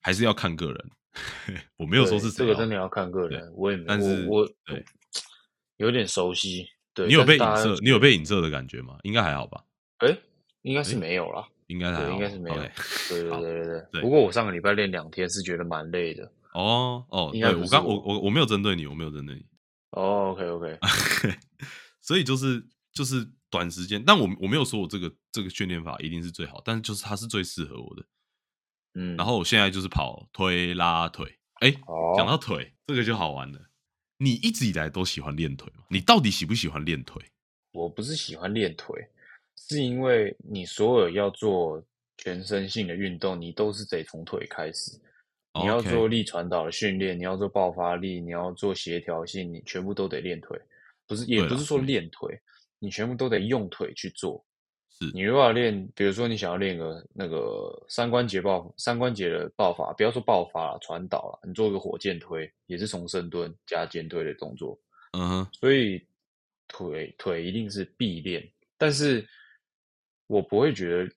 [0.00, 0.90] 还是要看个人。
[1.76, 4.84] 我没有说是这个真的要看个人，我也没，但是我我对
[5.76, 6.66] 有点熟悉。
[6.92, 8.98] 对，你有被影射，你有被影射的感觉吗？
[9.02, 9.64] 应该还好吧，
[9.98, 10.16] 哎，
[10.64, 11.42] 应该是诶没有啦。
[11.42, 12.70] 对，应该还好，应该是没有 OK。
[13.08, 16.30] 对对好对对不过我上个礼拜练两天是觉得蛮累的。
[16.52, 19.44] 哦哦，对我刚我我我我没有针对你，我没有针对你，
[19.90, 20.78] 哦，OK OK，
[22.02, 28.04] 所以就是就是短时间，但我我没有说我这个这个训练法一定是最好，但是就是它是最适合我的。
[28.94, 33.60] 嗯，然后我现在就是跑推拉腿，哎、哦讲到腿这个就好玩了。
[34.18, 35.84] 你一直以来都喜欢练腿吗？
[35.88, 37.20] 你到底喜不喜欢练腿？
[37.72, 39.08] 我不是喜欢练腿，
[39.56, 41.82] 是因为你所有要做
[42.18, 45.00] 全身性的运动，你都是得从腿开始。
[45.60, 50.60] 你要做力传导的训练，你要做爆发力，你要做协调性，你全部都得练腿。
[51.06, 52.36] 不是，也不是说练腿，
[52.78, 54.44] 你全部都得用腿去做。
[54.90, 64.76] 是你如果要练，比如说你想要练个那个三关节爆三关节的爆发，不要说爆发了，传导了，你做个火箭推，也是从深蹲加肩推的动作。
[65.12, 66.04] 嗯哼，所以
[66.66, 68.44] 腿腿一定是必练，
[68.76, 69.24] 但是
[70.26, 71.10] 我不会觉得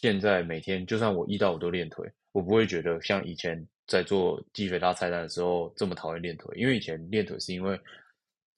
[0.00, 7.78] 现在每天就算我一到五都练腿，我不会觉得像以前在做肌肥大菜单的时候这么讨厌练腿，因为以前练腿是因为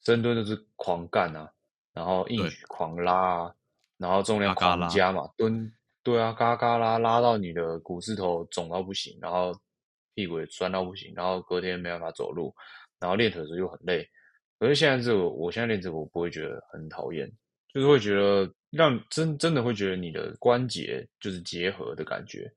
[0.04, 1.50] 深蹲就是狂干啊，
[1.92, 3.54] 然后硬举狂拉啊，
[3.98, 5.72] 然后重量狂加嘛，蹲
[6.02, 9.52] 对啊，嘎嘎拉拉到你的股四头肿到不行，然后
[10.14, 12.54] 屁股也酸到不行，然后隔天没办法走路，
[13.00, 14.08] 然后练腿的时候又很累。
[14.58, 17.30] 可是现在这个，我现在练这个，我不会觉得很讨厌，
[17.74, 22.50] 就是会觉得让真真的会觉得你的关节就是结合的感觉，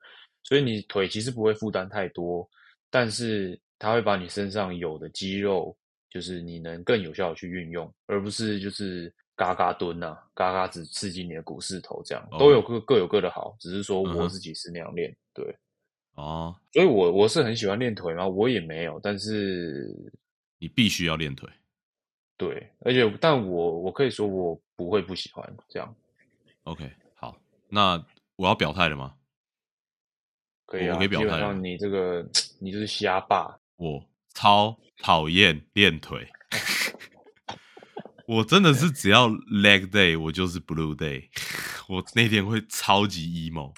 [0.44, 2.50] 所以你腿其实不会负担太多，
[2.90, 5.76] 但是它会把你身上有的肌肉，
[6.10, 15.56] 就是你能更有效的去运用，而不是就是嘎嘎蹲呐，嘎嘎只刺激你的股四头这样，都有各各有各的好，只是说我自己是那样练，对，
[16.16, 18.28] 哦，所以我我是很喜欢练腿吗？
[18.28, 19.96] 我也没有，但是
[20.58, 21.50] 你必须要练腿。
[22.38, 25.94] 对，而且但我我可以说我不会不喜欢这样。
[26.64, 27.36] OK，好，
[27.68, 28.02] 那
[28.38, 29.14] 我要表态了吗？
[30.66, 32.26] 可以啊，我可以表态了你这个
[32.62, 34.02] 你就是瞎霸，我
[34.34, 36.30] 超讨厌练腿，
[38.26, 41.28] 我真的是只要 leg day 我就是 blue day，
[41.90, 43.76] 我那天会超级 emo，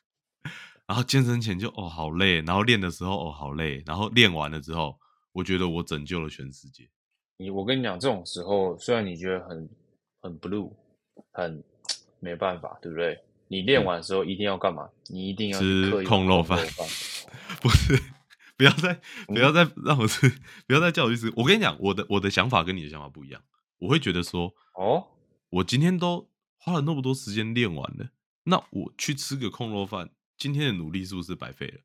[0.88, 4.98] 然后健身前就哦好累，然后练的时候哦好累，然后练完了之后，
[5.32, 6.88] 我觉得我拯救了全世界。
[7.36, 9.68] 你我跟你讲，这种时候虽然你觉得很
[10.26, 10.72] 很 blue，
[11.32, 11.62] 很
[12.18, 13.20] 没办法，对不对？
[13.48, 14.90] 你练完的时候一定要干嘛？
[15.06, 16.58] 你一定要吃控肉饭
[17.62, 17.96] 不是，
[18.56, 20.28] 不要再不要再让我吃，
[20.66, 21.32] 不要再叫我去吃。
[21.36, 23.40] 我跟你讲，我的我的想法跟你的想法不一样。
[23.78, 25.06] 我会觉得说，哦，
[25.50, 28.08] 我今天都花了那么多时间练完了，
[28.44, 31.78] 那我去吃个控肉饭，今天的努力是不是白费了？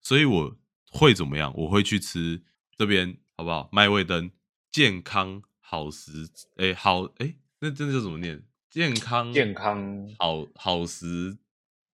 [0.00, 0.56] 所以我
[0.92, 1.52] 会怎么样？
[1.56, 2.42] 我会去吃
[2.76, 3.68] 这边好不好？
[3.72, 4.30] 麦味登
[4.70, 8.42] 健康好食，哎、好哎、那真的叫怎么念？
[8.70, 11.36] 健康健康，好好食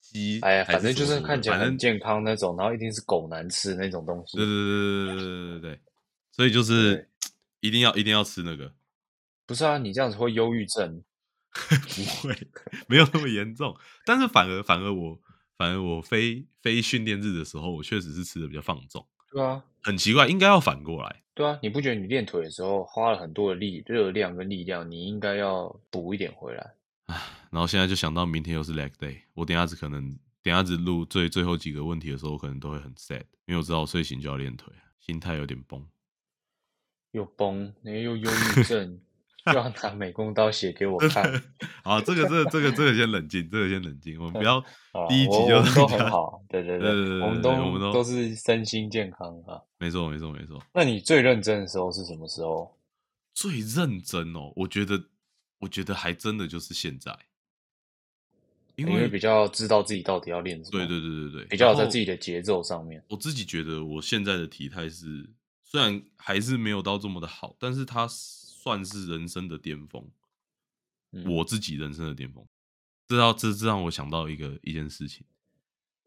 [0.01, 4.45] 鸡，哎呀，反正就是看起来很健康那种，然后一定是狗难吃那种东西对。
[4.47, 5.81] 对对对对对对对对，
[6.33, 7.09] 所以就是
[7.61, 8.73] 一定要一定要吃那个，
[9.47, 11.03] 不是啊，你这样子会忧郁症。
[11.57, 12.37] 不会
[12.87, 15.19] 没有那么严重，但是反而反而我
[15.57, 21.23] 反而我非非训练日的时候，我确实是吃的比较放纵，对啊，很奇怪，应该要反过来。
[21.35, 26.75] 对啊，你不觉得你练腿的时候花了很多的力、热量跟力量，你应该要补一点回来？
[27.07, 27.21] 唉，
[27.51, 35.87] 然后现在就想到明天又是 leg day，我等下子可能等下子录最最后几个问题的时候，我可能都会很 sad，因为我知道我睡醒就要练腿，心态有点崩。
[37.13, 39.01] 又崩，那又忧郁 症，
[39.47, 41.43] 又要拿美工刀写给我看。
[41.85, 44.59] 好，这个这个这个这个先冷静，这个先冷静，我们不要
[44.93, 49.61] 啊 第一集就都很好，对对对我们都我们都都是身心健康啊。
[49.79, 50.63] 没错没错没错。
[50.73, 52.77] 那你最认真的时候是什么时候？
[53.35, 54.99] 最认真哦，我觉得，
[55.59, 57.15] 我觉得还真的就是现在，
[58.77, 63.05] 因为比较知道自己到底要练什么，对对对对对，比较在自己的节奏上面。
[63.09, 65.29] 我自己觉得我现在的体态是，
[65.63, 68.09] 虽然还是没有到这么的好，但是它
[68.67, 70.11] 算是人生的巅峰，
[71.13, 72.45] 嗯我自己人生的巅峰。
[73.07, 75.25] 这让这这让我想到一个一件事情，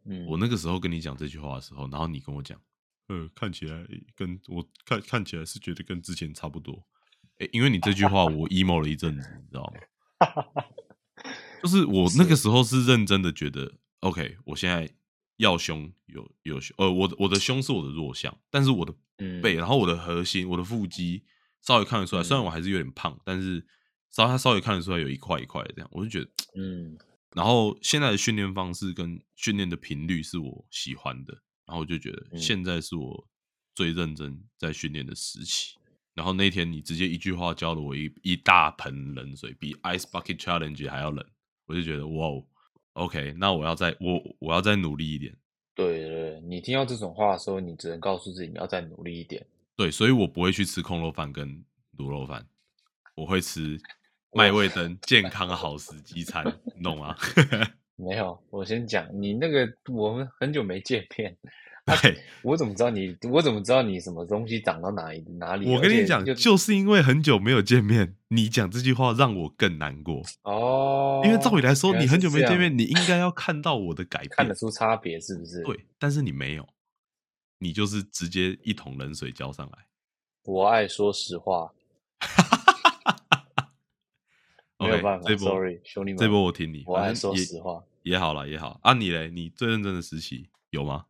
[0.03, 2.59] 嗯，我那个时候跟你讲这句话的时候，然后你跟我讲，
[3.07, 6.85] 呃，看起来跟我看看起来是觉得跟之前差不多。
[7.37, 10.65] 诶，因为你这句话我 emo 了一阵子，你知道吗？
[11.63, 14.93] 就是我那个时候是认真的觉得，OK，我现在
[15.37, 21.23] 要胸有有胸，呃，我的我的胸是我的弱项，但是我的嗯背，然后我的核心、我的腹肌
[21.61, 23.65] 稍微看得出来，虽然嗯我还是有点胖，但是
[24.09, 26.97] 稍它稍微看得出来有一块一块的这样，我就觉得嗯
[27.35, 31.33] 然后现在的训练方式跟训练的频率是我喜欢的，
[31.65, 33.27] 然后我就觉得嗯现在是我
[33.75, 35.75] 最认真在训练的时期。
[36.15, 41.25] 然后那天你直接一句话浇了我一一大盆冷水，比 Ice Bucket Challenge 还要冷，
[41.65, 42.43] 我就觉得哇哦
[42.93, 45.33] ，OK，那我要再我我要再努力一点。
[45.75, 49.45] 对对对，你听到这种话的时候，你只能告诉自己你要再努力一点。
[49.79, 51.47] 对，所以我不会去吃空肉饭跟
[51.97, 52.45] 卤肉饭，
[53.15, 53.79] 我会吃
[54.35, 56.43] 麦味登健康好食鸡餐，
[56.75, 57.15] 你懂吗？
[57.95, 61.33] 没有，我先讲，你那个我们很久没见面，
[62.01, 63.15] 对，我怎么知道你？
[63.31, 65.73] 我怎么知道你什么东西长到哪里哪里？
[65.73, 70.21] 我跟你讲，就就是因为很久没有见面，你讲这句话让我更难过。
[70.43, 76.67] 哦，因为照理来说，你很久没见面，你应该要看到我的改变，看得出差别是不是？，对，但是你没有，
[77.59, 79.77] 你就是直接一桶冷水浇上来。
[80.45, 81.71] 我爱说实话，
[84.79, 87.83] 没有办法这波，sorry，兄弟们，这波我听你，我爱说实话。
[88.03, 88.93] 也好了，也好啊。
[88.93, 91.05] 你嘞，你最认真的时期有吗？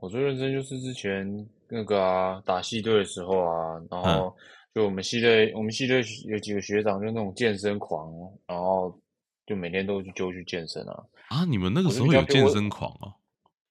[0.00, 4.36] 我最认真就是之前那个啊，打系队的时候啊，然嗯后
[4.74, 8.10] 就我们系队，我们系队有几个学长就那种健身狂，
[8.46, 8.98] 然后
[9.46, 11.04] 就每天都去就去健身啊。
[11.28, 13.14] 啊，你们那个我时候有健身狂哦，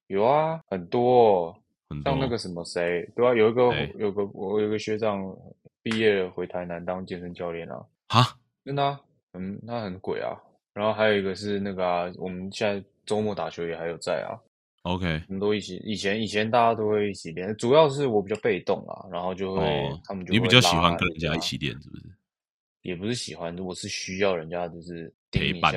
[0.07, 1.62] 有啊，很多、哦，很多
[2.03, 5.35] 像那个什么谁，对啊，有一个有个我有个学长
[5.81, 8.99] 毕业回台南当健身教练啊，哈，真的、啊，
[9.33, 10.35] 嗯，他很鬼啊。
[10.73, 14.33] 然后还有一个是那个啊，我们现在周末打球也还有在啊
[14.81, 15.75] ，OK，我们都一起。
[15.85, 22.03] 以前以前大家都会一起练，主要是我比较被动啊，然后就会、哦他们就你比较喜欢跟人家啊一起练，是不是？
[22.81, 25.71] 也不是喜欢，我是需要人家就是陪伴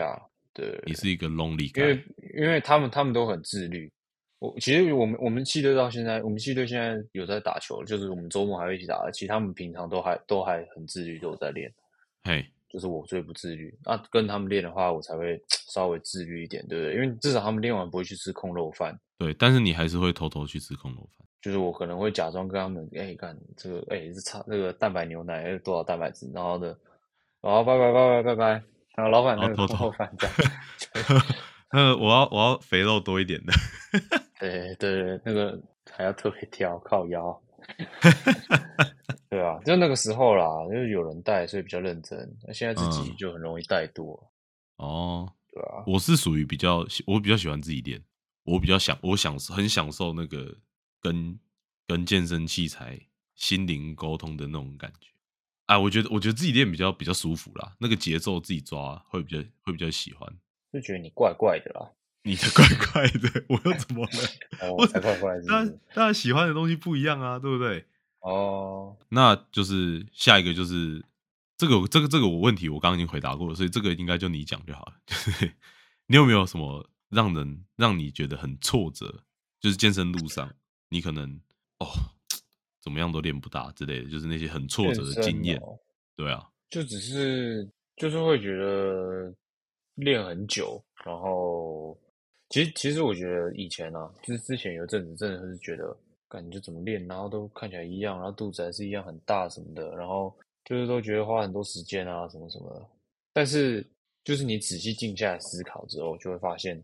[0.54, 2.04] 对，你是一个 lonely 因为
[2.40, 3.92] 因为他们他们都很自律。
[4.38, 9.10] 我其实我们我们系队到现在，我们系队现在有在打球，就是我们周末还会一起打。
[9.10, 11.72] 其实他们平常都还都还很自律，都有在练。
[12.24, 13.74] 嘿，就是我最不自律。
[13.82, 16.94] 那、跟他们练的话，我才会稍微自律一点，对不对？
[16.94, 18.98] 因为至少他们练完不会去吃空肉饭。
[19.16, 21.26] 对，但是你还是会偷偷去吃空肉饭。
[21.40, 26.76] 就是我可能会假装跟他们，哎、看这个，哎、是差这个蛋白牛奶有多少蛋白质，然后呢，
[27.40, 28.46] 然后拜拜拜拜拜拜，
[28.96, 30.36] 然后老板那个空肉饭这样。
[31.76, 33.52] 呃，我要我要肥肉多一点的。
[34.40, 37.38] 对对对，那个还要特别挑靠腰。
[39.28, 42.34] 对啊，就那个时候啦，就是有人带，所以比较认真。
[42.46, 44.18] 那现在自己嗯就很容易怠惰，
[44.76, 45.84] 哦，对啊。
[45.86, 48.02] 我是属于比较喜，我比较喜欢自己练，
[48.44, 50.56] 我比较享，我享很享受那个
[51.02, 51.38] 跟
[51.86, 52.98] 跟健身器材
[53.34, 55.10] 心灵沟通的那种感觉。
[55.66, 60.26] 哎，我觉得我觉得自己练比较比较舒服啦，那个节奏自己抓会比较会比较喜欢。
[60.72, 61.90] 就觉得你怪怪的啦，
[62.22, 64.10] 你的 怪怪的，我又怎么了？
[64.62, 65.72] 哦，我我才怪怪的是不大家？
[65.94, 67.84] 大家喜欢的东西不一样啊，对不对？
[68.20, 71.04] 哦，那就是下一个就是
[71.56, 74.94] 这个这个这个我问题我刚刚已经回答过了，所以这个应该就你讲就好了。
[75.06, 75.52] 就是
[76.06, 79.22] 你有没有什么让人让你觉得很挫折？
[79.60, 80.52] 就是健身路上
[80.90, 81.40] 你可能
[81.78, 81.86] 哦
[82.82, 85.56] 怎么样都练不大之类的，就是那些很挫折的经验。
[85.58, 85.78] 哦
[86.16, 89.34] 对啊，就只是就是会觉得
[89.96, 91.98] 练很久，然后
[92.48, 95.96] 其实其实我觉得以前啊，就是之前有一阵子真的是觉得，
[96.28, 102.86] 感觉怎么练，然后都看起来一样，然后肚子还是一样很大什么的，然后就是都觉得花很多时间啊什么什么的。
[103.32, 103.86] 但是
[104.24, 106.82] 就是你仔细静下来思考之后，就会发现，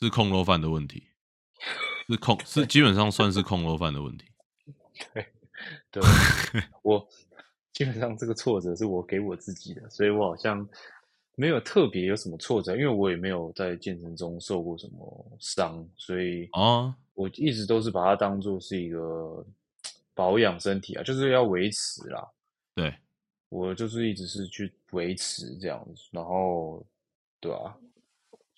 [0.00, 1.02] 是控肉饭的问题，
[2.08, 4.26] 是控是基本上算是控肉饭的问题。
[5.12, 5.26] 对
[5.90, 6.02] 对
[6.82, 7.06] 我
[7.72, 10.66] 基本上这个挫折是我给我自己的，所以我好像
[11.36, 19.46] 没有特别有什么挫折，因为我也没有在健身中受过什么伤，所以啊，我一直都是把它当做是一个
[20.14, 22.26] 保养身体啊，就是要维持啦。
[22.74, 22.92] 对，
[23.50, 26.84] 我就是一直是去维持这样子，然后
[27.38, 27.76] 对啊，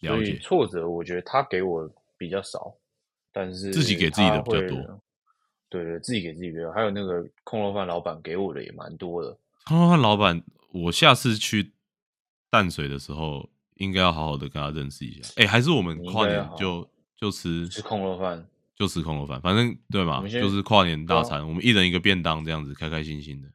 [0.01, 2.75] 所以了解挫折我觉得他给我比较少，
[3.33, 5.01] 但是自己给自己的比较多。
[5.69, 9.37] 对对，自己给自己比较多，还有那个空肉饭老板给我的也蛮多的。
[9.67, 11.73] 空肉饭老板，我下次去
[12.51, 15.33] 淡水的时候，应该要好好的跟他认识一下。
[15.37, 23.49] 哎、还是我们跨年就就吃吃空肉饭，就吃空肉饭，反正对嘛，就是跨年大餐，我们一人一个便当，这样子开开心心的。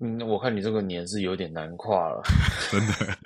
[0.00, 2.22] 嗯，我看你这个年是有点难跨了。
[2.70, 3.16] 真的，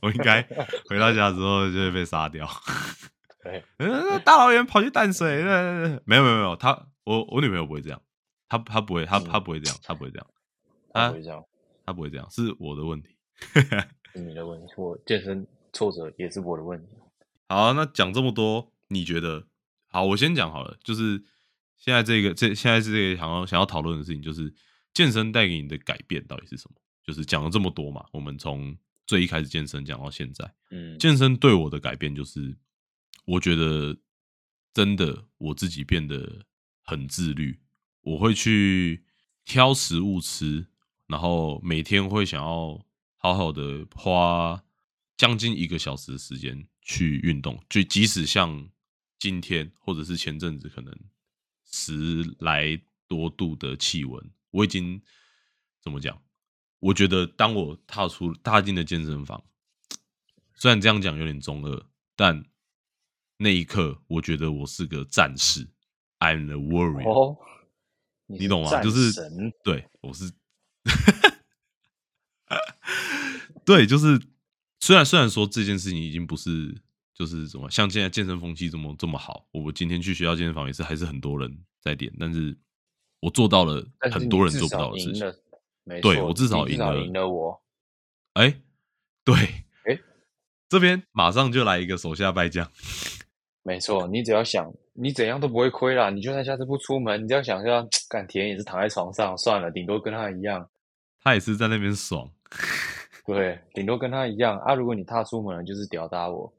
[0.00, 0.42] 我应该
[0.88, 2.48] 回到家之后就会被杀掉。
[3.44, 8.02] 对，嗯， 大老远跑去淡水，呃没有没有没有，他我我女朋友不会这样，
[8.48, 10.26] 她她不会，她嗯她不会这样，她不会这样，
[10.92, 11.44] 啊他不会这样，
[11.86, 13.16] 她不会这样，是我的问题。
[14.12, 14.72] 是你的问题。
[14.76, 16.96] 我健身挫折也是我的问题。
[17.48, 19.46] 好，那讲这么多，你觉得？
[19.86, 21.22] 好，我先讲好了，就是
[21.76, 24.52] 现在这个这现在是这个想要想要讨论的事情，就是
[24.94, 26.76] 健身带给你的改变到底是什么？
[27.04, 28.76] 就是讲了这么多嘛，我们从
[29.06, 32.56] 最一开始健身讲到现在，嗯，健身对我的改变就是，
[33.26, 33.96] 我觉得
[34.72, 36.46] 真的我自己变得
[36.82, 37.58] 很自律，
[38.02, 39.04] 我会去
[39.44, 40.68] 挑食物吃，
[41.06, 42.80] 然后每天会想要
[43.22, 44.60] 好好的花
[45.16, 48.68] 将近一个小时的时间去运动，就即使像
[49.20, 50.92] 今天或者是前阵子可能
[51.64, 55.00] 十来多度的气温，我已经
[55.80, 56.20] 怎么讲？
[56.80, 59.44] 我觉得当我踏出踏进了健身房，
[60.54, 62.44] 虽然这样讲有点中二，但
[63.36, 65.64] 那一刻我觉得我是个战士
[66.18, 67.08] ，I'm a warrior。
[67.08, 67.38] 哦，
[68.26, 68.82] 你你懂吗？
[68.82, 70.32] 就是神对我是，
[73.74, 74.20] 对，就是
[74.80, 76.74] 虽然虽然说这件事情已经不是
[77.14, 82.54] 就是什么像现在健身风气这么这么好，我今天去学校健身房也是还是很多人在练，但是
[83.20, 85.08] 我做到了很多人做不到的事
[85.84, 87.62] 没错对我至少你赢了赢了我。
[88.34, 88.54] 哎，
[89.24, 89.98] 对，哎
[90.68, 92.70] 这边马上就来一个手下败将，
[93.64, 96.10] 没错，你只要想，你怎样都不会亏啦。
[96.10, 100.68] 你就算下次不出门，你只要想一下，干田也是躺在床上，算了，顶多跟他一样，
[101.22, 102.30] 他也是在那边爽。
[103.24, 104.74] 对，顶多跟他一样啊。
[104.74, 106.52] 如果你踏出门了，就是屌打我，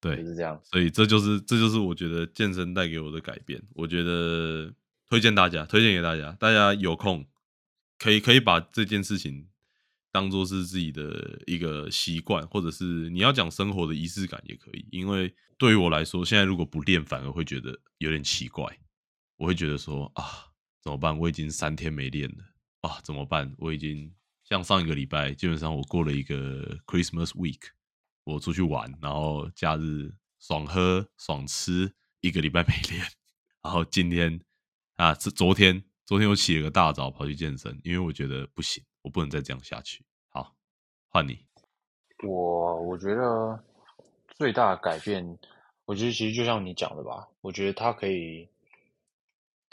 [0.00, 0.60] 对就，是这样。
[0.64, 3.62] 所以这就是这就是我觉得健身带给我的改变。
[3.74, 4.72] 我觉得
[5.08, 7.24] 推荐大家，推荐给大家，大家有空
[7.98, 9.48] 可以可以把这件事情
[10.10, 14.86] 当做是自己的一个习惯，或者是你要讲生活的仪式感也可以。
[14.90, 18.66] 因为对于我来说，现在如果不练，反而会觉得有点奇怪。
[19.36, 20.24] 我会觉得说啊，
[20.82, 21.16] 怎么办？
[21.16, 22.44] 我已经三天没练了
[22.80, 23.54] 啊，怎么办？
[23.58, 24.12] 我已经
[24.48, 27.60] 像上一个礼拜，基本上我过了一个 Christmas week，
[28.24, 31.92] 我出去玩，然后假日爽喝爽吃，
[32.22, 33.04] 一个礼拜没练，
[33.62, 34.40] 然后今天
[34.96, 40.02] 啊，这昨天昨天我起了个大早跑去健身，因为我觉得不行，我不能再这样下去。
[40.30, 40.56] 好，
[41.10, 41.44] 换你。
[42.26, 43.62] 我我觉得
[44.30, 45.38] 最大的改变，
[45.84, 48.48] 我觉得其实就像你讲的吧，我觉得它可以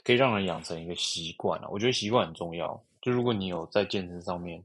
[0.03, 1.69] 可以让人养成一个习惯啊。
[1.69, 4.59] 我觉得习惯很重要，就如果你有在健身上面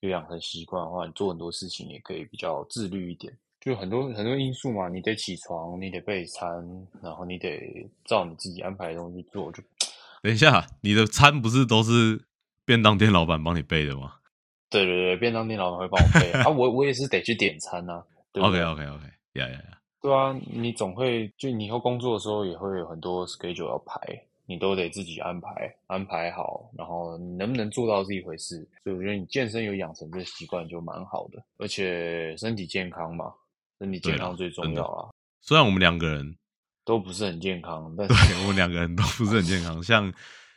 [0.00, 3.34] 有养成习惯的话，你做很多事情也可以比较自律一点。
[3.58, 9.50] 就很多很多因素嘛，你得起床，你得备餐，然后你得照你自己安排的东西做。
[9.50, 9.62] 就
[10.22, 12.22] 等一下，你的餐不是都是
[12.66, 14.16] 便当店老板帮你备的吗？
[14.68, 18.04] 对对对，便当店老板会帮我备啊，我我也是得去点餐呐。
[18.34, 23.98] OK OK OK，呀呀呀，对啊，你总会就你以后工作的时候也会有很多 schedule 要排，
[24.46, 28.56] 你都得自己安排安排好，然后你能不能做到是一回事。
[28.84, 33.32] 所以我觉得你健身有养成这习惯就蛮好的，而且身体健康嘛，
[33.80, 35.10] 身体健康最重要啊。
[35.42, 36.36] 虽然我们两个人
[36.84, 39.82] 都不是很健康，但对我们两个人都不是很健康。
[39.82, 40.12] 像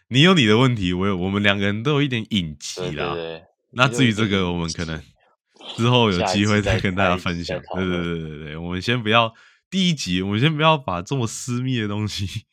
[0.08, 3.16] 你有你的问题，我有我们两个人都有一点隐疾啦。
[3.72, 5.00] 那至于这个，我们可能
[5.76, 7.60] 之后有机会再跟大家分享。
[7.76, 9.34] 对对对对对，我们先不要
[9.70, 12.46] 第一集，我们先不要把这么私密的东西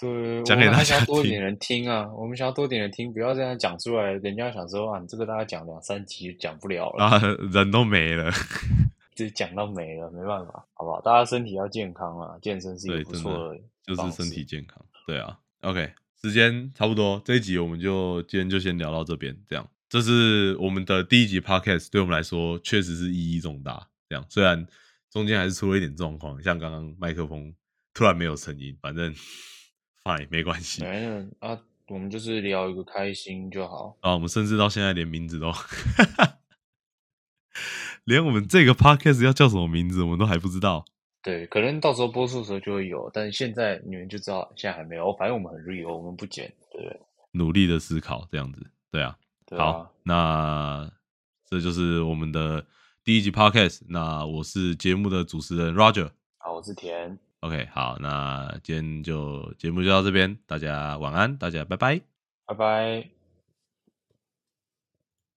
[0.00, 2.10] 对讲给大家多点人听啊。
[2.14, 7.20] 我们想要多点人听，不要这样讲出来，人家想说啊，你这个大家讲两三集讲不了了，啊，
[7.52, 8.30] 人都没了，
[9.14, 11.00] 就讲到没了，没办法，好不好？
[11.00, 14.82] 大家身体要健康啊，健身是一个不错的，就是身体健康。
[15.06, 15.92] 对啊，OK，
[16.22, 19.68] 时间差不多，这一集我们就今天就先聊到这边，这样。
[19.88, 23.88] 这是我们的第一集 podcast，对我们来说确实是意义重大。
[24.08, 24.64] 这样虽然
[25.10, 27.52] 中间还是出了一点状况，像刚刚麦克风
[27.92, 29.12] 突然没有声音，反正
[30.02, 30.82] fine 没关系。
[30.82, 33.96] 没有啊，我们就是聊一个开心就好。
[34.00, 35.52] 啊，我们甚至到现在连名字都，
[38.04, 40.84] 连我们这个 podcast 要叫什么名字，我们都还不知道。
[41.22, 45.14] 对，可能到时候播出的时候就会有，但是现在你们就知道，现在还没有。
[45.16, 47.00] 反正我们很 real，我们不剪，对不对？
[47.32, 49.16] 努力的思考，这样子，对啊。
[49.58, 50.90] 好，那
[51.48, 52.64] 这就是我们的
[53.04, 53.80] 第一集 podcast。
[53.88, 56.10] 那我是节目的主持人 Roger。
[56.38, 57.18] 好，我是田。
[57.40, 62.00] OK，好，那今天就节目就到这边，大家晚安，大家拜拜，
[62.46, 63.19] 拜拜。